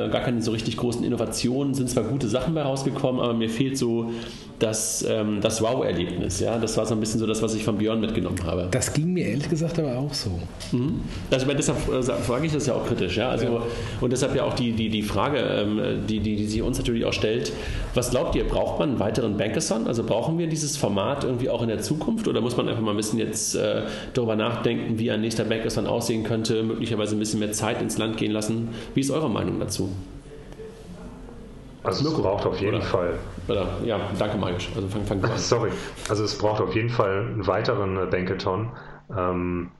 [0.09, 1.75] äh, gar keine so richtig großen Innovationen.
[1.75, 4.11] Sind zwar gute Sachen bei rausgekommen, aber mir fehlt so
[4.65, 6.41] das, ähm, das Wow-Erlebnis.
[6.41, 6.59] Ja?
[6.59, 8.69] Das war so ein bisschen so das, was ich von Björn mitgenommen habe.
[8.71, 10.31] Das ging mir ehrlich gesagt aber auch so.
[10.73, 11.03] Mhm.
[11.31, 13.17] Also deshalb äh, frage ich das ja auch kritisch.
[13.17, 13.29] Ja?
[13.29, 13.63] Also, ja.
[14.01, 17.05] Und deshalb ja auch die, die, die Frage, ähm, die, die, die sich uns natürlich
[17.05, 17.53] auch stellt,
[17.93, 19.87] was glaubt ihr, braucht man einen weiteren Bankathon?
[19.87, 22.93] Also brauchen wir dieses Format irgendwie auch in der Zukunft oder muss man einfach mal
[22.93, 23.83] ein bisschen jetzt äh,
[24.15, 28.17] darüber nachdenken, wie ein nächster Bankathon aussehen könnte, möglicherweise ein bisschen mehr Zeit ins Land
[28.17, 28.71] gehen lassen?
[28.95, 29.91] Wie ist eure Meinung dazu?
[31.83, 32.83] Also es braucht auf jeden oder?
[32.83, 33.19] Fall.
[33.49, 34.69] Oder, ja, danke, Marius.
[34.75, 35.31] Also fang, fang an.
[35.39, 35.71] Sorry.
[36.09, 38.71] Also es braucht auf jeden Fall einen weiteren äh, Bankathon.
[39.17, 39.71] Ähm,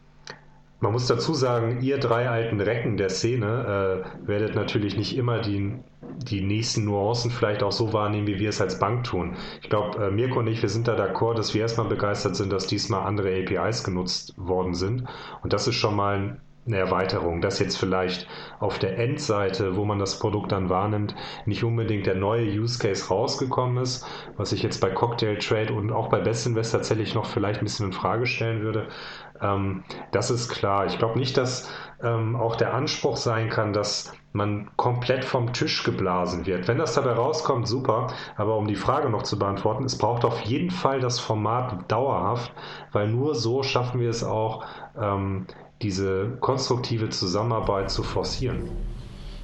[0.81, 5.41] man muss dazu sagen, ihr drei alten Recken der Szene äh, werdet natürlich nicht immer
[5.41, 5.79] die,
[6.19, 9.37] die nächsten Nuancen vielleicht auch so wahrnehmen, wie wir es als Bank tun.
[9.63, 12.53] Ich glaube, äh, Mirko und ich, wir sind da d'accord, dass wir erstmal begeistert sind,
[12.53, 15.05] dass diesmal andere APIs genutzt worden sind.
[15.43, 18.27] Und das ist schon mal ein eine Erweiterung, dass jetzt vielleicht
[18.59, 23.09] auf der Endseite, wo man das Produkt dann wahrnimmt, nicht unbedingt der neue Use Case
[23.09, 24.07] rausgekommen ist,
[24.37, 27.65] was ich jetzt bei Cocktail Trade und auch bei Best Invest tatsächlich noch vielleicht ein
[27.65, 28.89] bisschen in Frage stellen würde.
[29.41, 30.87] Ähm, das ist klar.
[30.87, 31.71] Ich glaube nicht, dass
[32.03, 36.67] ähm, auch der Anspruch sein kann, dass man komplett vom Tisch geblasen wird.
[36.67, 38.09] Wenn das dabei rauskommt, super.
[38.37, 42.53] Aber um die Frage noch zu beantworten, es braucht auf jeden Fall das Format dauerhaft,
[42.93, 44.65] weil nur so schaffen wir es auch,
[45.01, 45.47] ähm,
[45.83, 48.69] diese konstruktive Zusammenarbeit zu forcieren.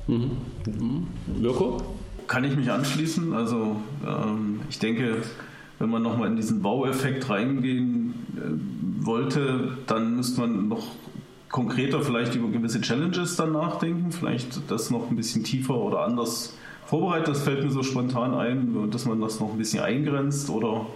[0.06, 0.30] Mhm.
[0.66, 1.06] Mhm.
[1.40, 1.82] Mirko?
[2.26, 3.32] Kann ich mich anschließen.
[3.32, 3.76] Also
[4.06, 5.22] ähm, ich denke,
[5.78, 10.86] wenn man nochmal in diesen Baueffekt reingehen äh, wollte, dann müsste man noch
[11.48, 16.54] konkreter vielleicht über gewisse Challenges dann nachdenken, vielleicht das noch ein bisschen tiefer oder anders
[16.86, 17.28] vorbereitet.
[17.28, 20.86] Das fällt mir so spontan ein, dass man das noch ein bisschen eingrenzt oder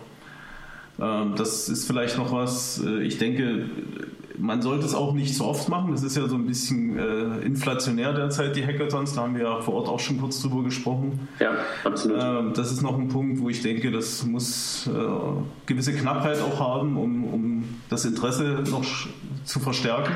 [0.99, 2.83] äh, das ist vielleicht noch was.
[2.85, 3.67] Äh, ich denke,
[4.39, 5.93] man sollte es auch nicht so oft machen.
[5.93, 9.15] Das ist ja so ein bisschen äh, inflationär derzeit, die Hackathons.
[9.15, 11.29] Da haben wir ja vor Ort auch schon kurz drüber gesprochen.
[11.41, 11.53] Ja,
[11.85, 12.19] absolut.
[12.21, 14.91] Ähm, das ist noch ein Punkt, wo ich denke, das muss äh,
[15.67, 18.85] gewisse Knappheit auch haben, um, um das Interesse noch
[19.45, 20.13] zu verstärken.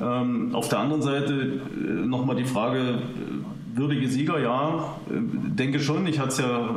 [0.00, 5.12] Ähm, auf der anderen Seite äh, nochmal die Frage, äh, würdige Sieger, ja, äh,
[5.54, 6.06] denke schon.
[6.06, 6.70] Ich hatte es ja äh,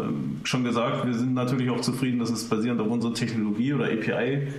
[0.43, 4.49] schon gesagt, wir sind natürlich auch zufrieden, dass es basierend auf unserer Technologie oder API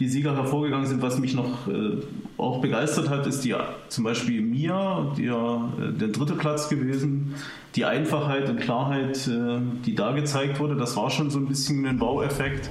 [0.00, 1.02] die Sieger hervorgegangen sind.
[1.02, 1.98] Was mich noch äh,
[2.36, 3.54] auch begeistert hat, ist die
[3.88, 7.34] zum Beispiel Mia, die ja, äh, der dritte Platz gewesen.
[7.76, 11.86] Die Einfachheit und Klarheit, äh, die da gezeigt wurde, das war schon so ein bisschen
[11.86, 12.70] ein Baueffekt.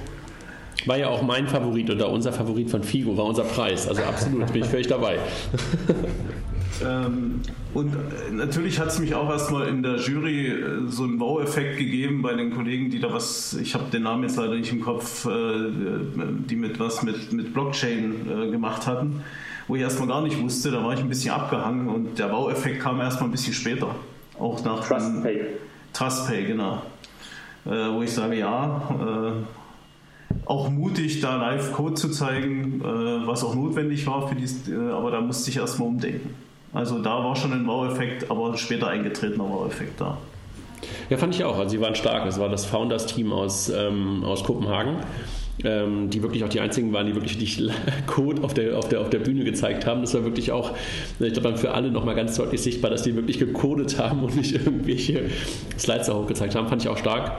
[0.86, 3.88] War ja auch mein Favorit oder unser Favorit von Figo, war unser Preis.
[3.88, 5.18] Also absolut, bin ich völlig dabei.
[6.84, 7.40] Ähm,
[7.74, 11.78] und äh, natürlich hat es mich auch erstmal in der Jury äh, so einen Wow-Effekt
[11.78, 14.80] gegeben bei den Kollegen, die da was, ich habe den Namen jetzt leider nicht im
[14.80, 19.22] Kopf, äh, die mit was mit, mit Blockchain gemacht hatten,
[19.68, 22.80] wo ich erstmal gar nicht wusste, da war ich ein bisschen abgehangen und der Wow-Effekt
[22.80, 23.94] kam erstmal ein bisschen später.
[24.38, 25.40] Auch nach TrustPay.
[25.92, 26.82] TrustPay, genau.
[27.64, 28.82] wo ich sage, ja,
[30.46, 32.80] auch mutig, da Live-Code zu zeigen,
[33.26, 36.34] was auch notwendig war für dies, aber da musste ich erstmal umdenken.
[36.72, 40.16] Also da war schon ein Wow-Effekt, aber später eingetretener Wow-Effekt da.
[41.10, 41.58] Ja, fand ich auch.
[41.58, 42.26] Also sie waren stark.
[42.26, 44.96] Es war das Founders-Team aus, ähm, aus Kopenhagen.
[45.64, 47.70] Ähm, die wirklich auch die einzigen waren, die wirklich die
[48.06, 50.00] Code auf der, auf, der, auf der Bühne gezeigt haben.
[50.00, 50.72] Das war wirklich auch,
[51.20, 54.54] ich glaube, für alle nochmal ganz deutlich sichtbar, dass die wirklich gecodet haben und nicht
[54.54, 55.26] irgendwelche
[55.78, 56.68] Slides da hochgezeigt haben.
[56.68, 57.32] Fand ich auch stark.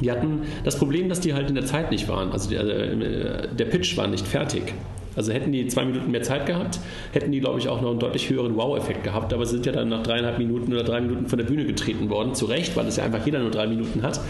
[0.00, 2.32] Die hatten das Problem, dass die halt in der Zeit nicht waren.
[2.32, 4.74] Also die, äh, der Pitch war nicht fertig.
[5.16, 6.80] Also hätten die zwei Minuten mehr Zeit gehabt,
[7.12, 9.32] hätten die, glaube ich, auch noch einen deutlich höheren Wow-Effekt gehabt.
[9.32, 12.08] Aber sie sind ja dann nach dreieinhalb Minuten oder drei Minuten von der Bühne getreten
[12.10, 12.34] worden.
[12.34, 14.20] Zu Recht, weil es ja einfach jeder nur drei Minuten hat.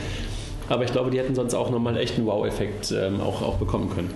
[0.68, 3.90] Aber ich glaube, die hätten sonst auch nochmal echt einen Wow-Effekt ähm, auch, auch bekommen
[3.90, 4.10] können.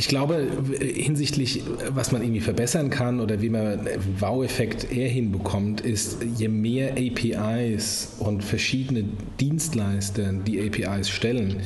[0.00, 0.46] Ich glaube,
[0.80, 3.86] hinsichtlich, was man irgendwie verbessern kann oder wie man
[4.18, 9.04] Wow-Effekt eher hinbekommt, ist, je mehr APIs und verschiedene
[9.38, 11.56] Dienstleister die APIs stellen,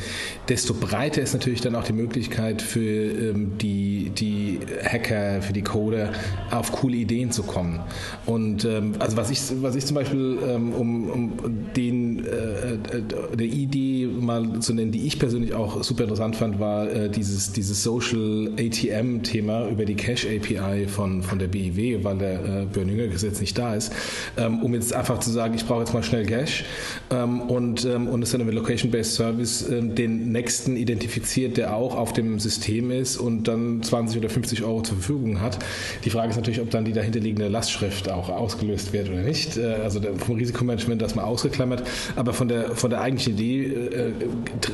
[0.48, 5.62] desto breiter ist natürlich dann auch die Möglichkeit für ähm, die, die Hacker, für die
[5.62, 6.10] Coder
[6.50, 7.78] auf coole Ideen zu kommen.
[8.26, 11.32] Und ähm, also was ich, was ich zum Beispiel, ähm, um, um
[11.76, 13.02] den, äh, äh
[13.36, 17.52] der Idee mal zu nennen, die ich persönlich auch super interessant fand, war äh, dieses,
[17.52, 18.23] dieses Social
[18.56, 23.74] ATM-Thema über die Cache API von, von der BIW, weil der äh, Björn-Jünger-Gesetz nicht da
[23.74, 23.92] ist,
[24.36, 26.64] ähm, um jetzt einfach zu sagen, ich brauche jetzt mal schnell Cache
[27.10, 31.96] ähm, und, ähm, und es dann über Location-Based Service äh, den nächsten identifiziert, der auch
[31.96, 35.58] auf dem System ist und dann 20 oder 50 Euro zur Verfügung hat.
[36.04, 39.56] Die Frage ist natürlich, ob dann die dahinterliegende Lastschrift auch ausgelöst wird oder nicht.
[39.56, 41.82] Äh, also vom Risikomanagement das mal ausgeklammert,
[42.16, 44.12] aber von der, von der eigentlichen Idee äh,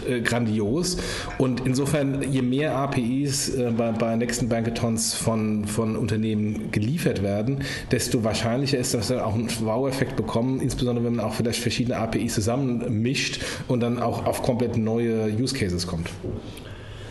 [0.09, 0.97] äh, grandios.
[1.39, 7.65] Und insofern, je mehr APIs äh, bei, bei nächsten Bankathons von, von Unternehmen geliefert werden,
[7.91, 11.97] desto wahrscheinlicher ist, dass wir auch einen Wow-Effekt bekommen, insbesondere wenn man auch vielleicht verschiedene
[11.97, 16.11] APIs zusammenmischt und dann auch auf komplett neue Use Cases kommt.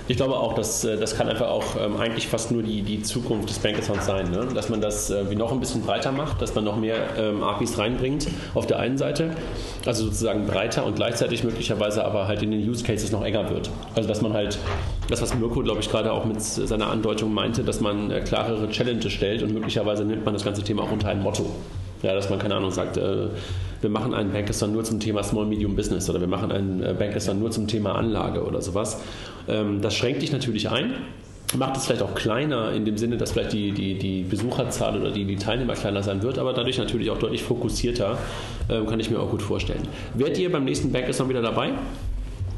[0.09, 3.03] Ich glaube auch, dass äh, das kann einfach auch ähm, eigentlich fast nur die, die
[3.03, 4.47] Zukunft des Bankathons sein, ne?
[4.55, 7.43] dass man das äh, wie noch ein bisschen breiter macht, dass man noch mehr ähm,
[7.43, 9.35] APIs reinbringt auf der einen Seite,
[9.85, 13.69] also sozusagen breiter und gleichzeitig möglicherweise aber halt in den Use Cases noch enger wird.
[13.93, 14.57] Also dass man halt
[15.09, 18.67] das, was Mirko, glaube ich, gerade auch mit seiner Andeutung meinte, dass man äh, klarere
[18.71, 21.45] Challenges stellt und möglicherweise nimmt man das ganze Thema auch unter ein Motto.
[22.01, 23.27] Ja, dass man, keine Ahnung, sagt, äh,
[23.81, 26.93] wir machen einen Bankathon nur zum Thema Small Medium Business oder wir machen einen äh,
[26.97, 29.01] Bankathon nur zum Thema Anlage oder sowas.
[29.47, 30.93] Ähm, das schränkt dich natürlich ein
[31.57, 35.11] macht es vielleicht auch kleiner in dem Sinne, dass vielleicht die, die, die Besucherzahl oder
[35.11, 38.17] die, die Teilnehmer kleiner sein wird, aber dadurch natürlich auch deutlich fokussierter,
[38.69, 39.81] ähm, kann ich mir auch gut vorstellen.
[40.13, 41.71] Werdet ihr beim nächsten Bankathon wieder dabei?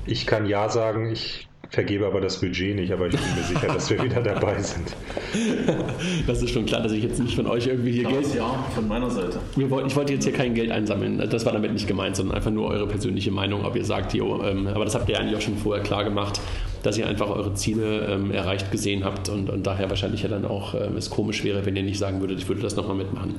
[0.06, 3.68] Ich kann ja sagen, ich vergebe aber das Budget nicht, aber ich bin mir sicher,
[3.68, 4.96] dass wir wieder dabei sind.
[6.28, 8.36] Das ist schon klar, dass ich jetzt nicht von euch irgendwie hier Geld.
[8.36, 9.40] Ja, von meiner Seite.
[9.56, 11.18] Wollten, ich wollte jetzt hier kein Geld einsammeln.
[11.30, 14.44] Das war damit nicht gemeint, sondern einfach nur eure persönliche Meinung, ob ihr sagt, jo,
[14.44, 16.40] ähm, aber das habt ihr eigentlich auch schon vorher klar gemacht
[16.84, 20.46] dass ihr einfach eure Ziele ähm, erreicht gesehen habt und, und, daher wahrscheinlich ja dann
[20.46, 23.36] auch ähm, es komisch wäre, wenn ihr nicht sagen würdet, ich würde das nochmal mitmachen.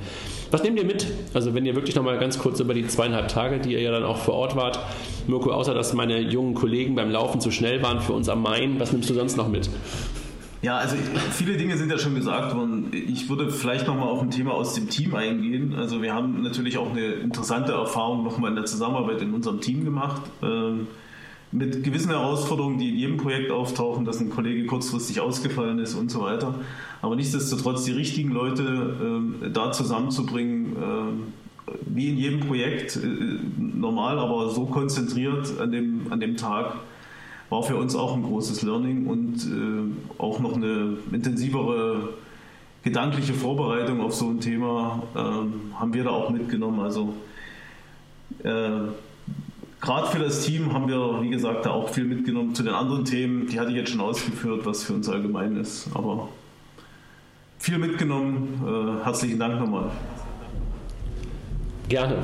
[0.50, 1.06] Was nehmt ihr mit?
[1.34, 4.04] Also wenn ihr wirklich nochmal ganz kurz über die zweieinhalb Tage, die ihr ja dann
[4.04, 4.78] auch vor Ort wart,
[5.26, 8.78] Mirko, außer dass meine jungen Kollegen beim Laufen zu schnell waren für uns am Main,
[8.78, 9.68] was nimmst du sonst noch mit?
[10.62, 10.94] Ja, also
[11.32, 12.86] viele Dinge sind ja schon gesagt worden.
[12.92, 15.74] Ich würde vielleicht nochmal auf ein Thema aus dem Team eingehen.
[15.74, 19.84] Also wir haben natürlich auch eine interessante Erfahrung nochmal in der Zusammenarbeit in unserem Team
[19.84, 20.22] gemacht.
[21.52, 26.10] Mit gewissen Herausforderungen, die in jedem Projekt auftauchen, dass ein Kollege kurzfristig ausgefallen ist und
[26.10, 26.54] so weiter.
[27.02, 33.00] Aber nichtsdestotrotz die richtigen Leute äh, da zusammenzubringen, äh, wie in jedem Projekt, äh,
[33.58, 36.76] normal, aber so konzentriert an dem, an dem Tag,
[37.50, 42.14] war für uns auch ein großes Learning und äh, auch noch eine intensivere
[42.82, 46.80] gedankliche Vorbereitung auf so ein Thema ähm, haben wir da auch mitgenommen.
[46.80, 47.14] Also
[48.42, 48.88] äh,
[49.82, 53.04] gerade für das Team haben wir, wie gesagt, da auch viel mitgenommen zu den anderen
[53.04, 53.48] Themen.
[53.48, 55.88] Die hatte ich jetzt schon ausgeführt, was für uns allgemein ist.
[55.92, 56.28] Aber
[57.58, 58.62] viel mitgenommen.
[58.64, 59.90] Äh, herzlichen Dank nochmal.
[61.88, 62.16] Gerne.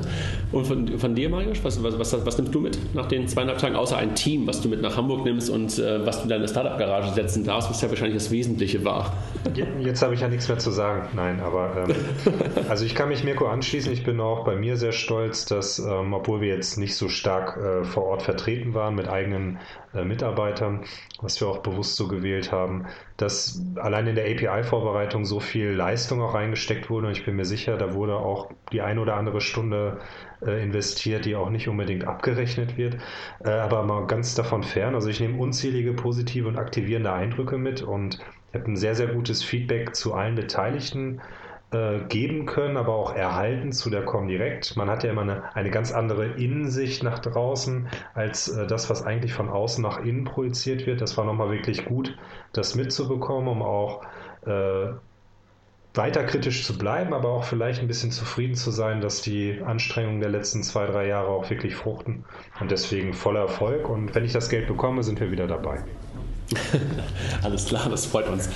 [0.52, 3.58] Und von, von dir, Marius, was, was, was, was, nimmst du mit nach den zweieinhalb
[3.58, 6.28] Tagen, außer ein Team, was du mit nach Hamburg nimmst und äh, was du in
[6.28, 9.12] deine Startup-Garage setzen darfst, was ja wahrscheinlich das Wesentliche war?
[9.80, 11.08] Jetzt habe ich ja nichts mehr zu sagen.
[11.14, 11.94] Nein, aber ähm,
[12.68, 13.92] also ich kann mich Mirko anschließen.
[13.92, 17.56] Ich bin auch bei mir sehr stolz, dass, ähm, obwohl wir jetzt nicht so stark
[17.56, 19.58] äh, vor Ort vertreten waren mit eigenen
[19.94, 20.84] äh, Mitarbeitern,
[21.20, 22.86] was wir auch bewusst so gewählt haben,
[23.16, 27.06] dass allein in der API-Vorbereitung so viel Leistung auch reingesteckt wurde.
[27.06, 30.00] Und ich bin mir sicher, da wurde auch die eine oder andere Stunde
[30.44, 32.96] äh, investiert, die auch nicht unbedingt abgerechnet wird.
[33.44, 34.94] Äh, aber mal ganz davon fern.
[34.94, 38.18] Also ich nehme unzählige positive und aktivierende Eindrücke mit und
[38.52, 41.20] habe ein sehr, sehr gutes Feedback zu allen Beteiligten
[42.08, 44.76] geben können, aber auch erhalten zu der Comdirect.
[44.76, 49.02] Man hat ja immer eine, eine ganz andere Innensicht nach draußen als äh, das, was
[49.02, 51.00] eigentlich von außen nach innen projiziert wird.
[51.00, 52.16] Das war nochmal wirklich gut,
[52.52, 54.02] das mitzubekommen, um auch
[54.46, 54.92] äh,
[55.94, 60.20] weiter kritisch zu bleiben, aber auch vielleicht ein bisschen zufrieden zu sein, dass die Anstrengungen
[60.20, 62.24] der letzten zwei, drei Jahre auch wirklich fruchten.
[62.60, 63.88] Und deswegen voller Erfolg.
[63.88, 65.84] Und wenn ich das Geld bekomme, sind wir wieder dabei.
[67.42, 68.48] Alles klar, das freut uns.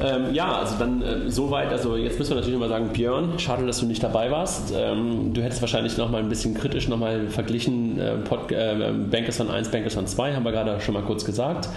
[0.00, 1.70] Ähm, ja, also dann äh, soweit.
[1.70, 4.72] Also jetzt müssen wir natürlich nochmal sagen, Björn, schade, dass du nicht dabei warst.
[4.76, 7.98] Ähm, du hättest wahrscheinlich nochmal ein bisschen kritisch nochmal verglichen.
[7.98, 11.24] Äh, Pod, äh, Bankers von 1, Bankers von 2, haben wir gerade schon mal kurz
[11.24, 11.68] gesagt.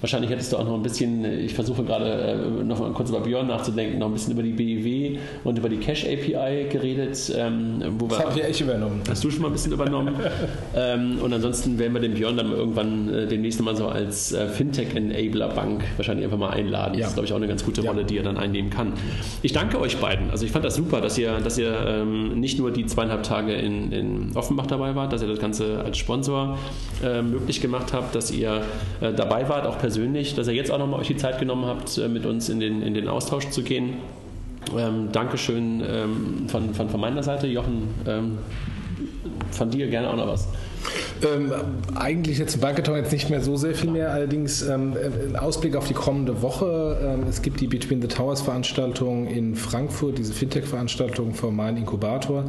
[0.00, 3.20] Wahrscheinlich hättest du auch noch ein bisschen, ich versuche gerade äh, noch mal kurz über
[3.20, 7.32] Björn nachzudenken, noch ein bisschen über die BIW und über die Cache API geredet.
[7.36, 9.02] Ähm, das habe ich echt übernommen.
[9.08, 10.14] Hast du schon mal ein bisschen übernommen.
[10.74, 14.48] ähm, und ansonsten werden wir den Björn dann irgendwann äh, demnächst mal so als äh,
[14.48, 16.94] Fintech-Enabler-Bank wahrscheinlich einfach mal einladen.
[16.94, 17.00] Ja.
[17.00, 18.06] Das ist, glaube ich, auch eine ganz gute Rolle, ja.
[18.06, 18.94] die er dann einnehmen kann.
[19.42, 20.30] Ich danke euch beiden.
[20.30, 23.52] Also ich fand das super, dass ihr, dass ihr ähm, nicht nur die zweieinhalb Tage
[23.52, 26.58] in, in Offenbach dabei wart, dass ihr das Ganze als Sponsor
[27.04, 28.62] äh, möglich gemacht habt, dass ihr
[29.00, 31.66] äh, dabei wart, auch persönlich persönlich, dass ihr jetzt auch nochmal euch die Zeit genommen
[31.66, 33.94] habt, äh, mit uns in den, in den Austausch zu gehen.
[34.76, 37.46] Ähm, Dankeschön ähm, von, von, von meiner Seite.
[37.46, 38.38] Jochen, ähm,
[39.50, 40.48] von dir gerne auch noch was.
[41.22, 41.52] Ähm,
[41.94, 44.94] eigentlich jetzt zum Banketon jetzt nicht mehr so sehr viel mehr, allerdings ähm,
[45.28, 46.98] ein Ausblick auf die kommende Woche.
[47.02, 52.44] Ähm, es gibt die Between the Towers Veranstaltung in Frankfurt, diese Fintech-Veranstaltung vom Main Inkubator.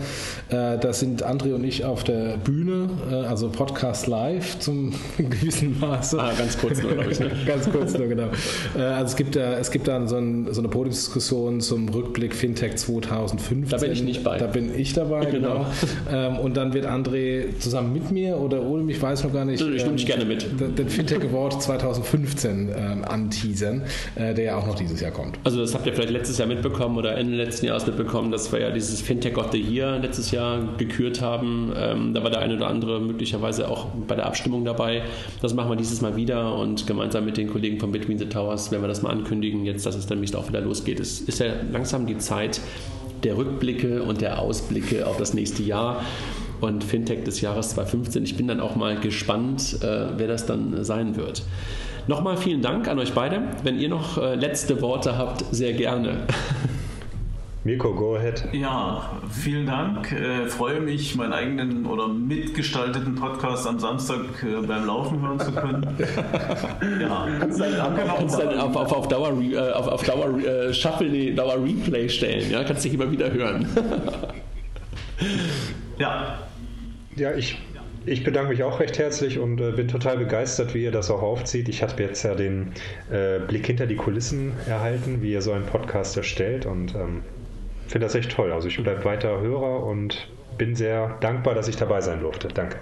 [0.50, 5.80] Äh, da sind André und ich auf der Bühne, äh, also Podcast live zum gewissen
[5.80, 6.20] Maße.
[6.20, 7.20] Ah, ganz kurz nur, glaube ich.
[7.20, 7.32] Ne?
[7.46, 8.30] ganz kurz nur, genau.
[8.78, 12.34] Äh, also es gibt da, es gibt dann so, ein, so, eine Podiumsdiskussion zum Rückblick
[12.34, 13.70] Fintech 2015.
[13.70, 14.38] Da bin ich nicht bei.
[14.38, 15.66] Da bin ich dabei, genau.
[16.06, 16.12] genau.
[16.12, 19.62] Ähm, und dann wird André zusammen mit mir oder ohne mich weiß noch gar nicht.
[19.62, 20.46] Ich nehme dich gerne mit.
[20.60, 23.84] Den Fintech Award 2015 ähm, anteasern,
[24.16, 25.40] äh, der ja auch noch dieses Jahr kommt.
[25.44, 28.60] Also das habt ihr vielleicht letztes Jahr mitbekommen oder Ende letzten Jahres mitbekommen, dass wir
[28.60, 31.74] ja dieses Fintech of the Year letztes Jahr gekürt haben.
[31.76, 35.04] Ähm, da war der eine oder andere möglicherweise auch bei der Abstimmung dabei.
[35.42, 38.72] Das machen wir dieses Mal wieder und gemeinsam mit den Kollegen von Between the Towers
[38.72, 41.00] werden wir das mal ankündigen, jetzt, dass es demnächst auch wieder losgeht.
[41.00, 42.62] Es ist ja langsam die Zeit
[43.24, 46.04] der Rückblicke und der Ausblicke auf das nächste Jahr
[46.62, 48.24] und Fintech des Jahres 2015.
[48.24, 51.44] Ich bin dann auch mal gespannt, äh, wer das dann sein wird.
[52.08, 53.42] Nochmal vielen Dank an euch beide.
[53.64, 56.18] Wenn ihr noch äh, letzte Worte habt, sehr gerne.
[57.64, 58.44] Mirko, go ahead.
[58.54, 60.12] Ja, vielen Dank.
[60.12, 65.52] Äh, freue mich, meinen eigenen oder mitgestalteten Podcast am Samstag äh, beim Laufen hören zu
[65.52, 65.86] können.
[67.00, 67.28] ja.
[67.40, 71.10] Kannst du dann, kannst dann auf, auf, auf, Dauer, äh, auf, auf Dauer äh, Shuffle,
[71.10, 72.50] nee, Dauer Replay stellen.
[72.50, 72.64] Ja?
[72.64, 73.68] Kannst dich immer wieder hören.
[76.00, 76.40] ja.
[77.22, 77.62] Ja, ich,
[78.08, 81.22] ich bedanke mich auch recht herzlich und äh, bin total begeistert, wie ihr das auch
[81.22, 81.70] aufzieht.
[81.70, 82.74] Ich habe jetzt ja den
[83.12, 87.22] äh, Blick hinter die Kulissen erhalten, wie ihr so einen Podcast erstellt und ähm,
[87.88, 88.52] finde das echt toll.
[88.52, 92.48] Also ich bleibe weiter Hörer und bin sehr dankbar, dass ich dabei sein durfte.
[92.48, 92.80] Danke.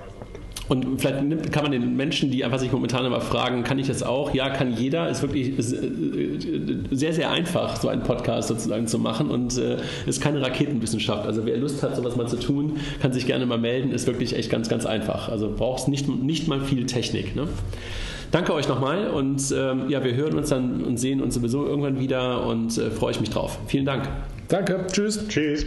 [0.69, 4.03] Und vielleicht kann man den Menschen, die einfach sich momentan immer fragen, kann ich das
[4.03, 4.33] auch?
[4.35, 5.09] Ja, kann jeder.
[5.09, 10.21] Ist wirklich äh, sehr, sehr einfach, so einen Podcast sozusagen zu machen und äh, ist
[10.21, 11.25] keine Raketenwissenschaft.
[11.25, 13.91] Also wer Lust hat, sowas mal zu tun, kann sich gerne mal melden.
[13.91, 15.27] Ist wirklich echt ganz, ganz einfach.
[15.29, 17.35] Also brauchst nicht, nicht mal viel Technik.
[17.35, 17.47] Ne?
[18.31, 21.99] Danke euch nochmal und ähm, ja, wir hören uns dann und sehen uns sowieso irgendwann
[21.99, 23.57] wieder und äh, freue ich mich drauf.
[23.65, 24.07] Vielen Dank.
[24.49, 24.85] Danke.
[24.91, 25.27] Tschüss.
[25.27, 25.65] Tschüss.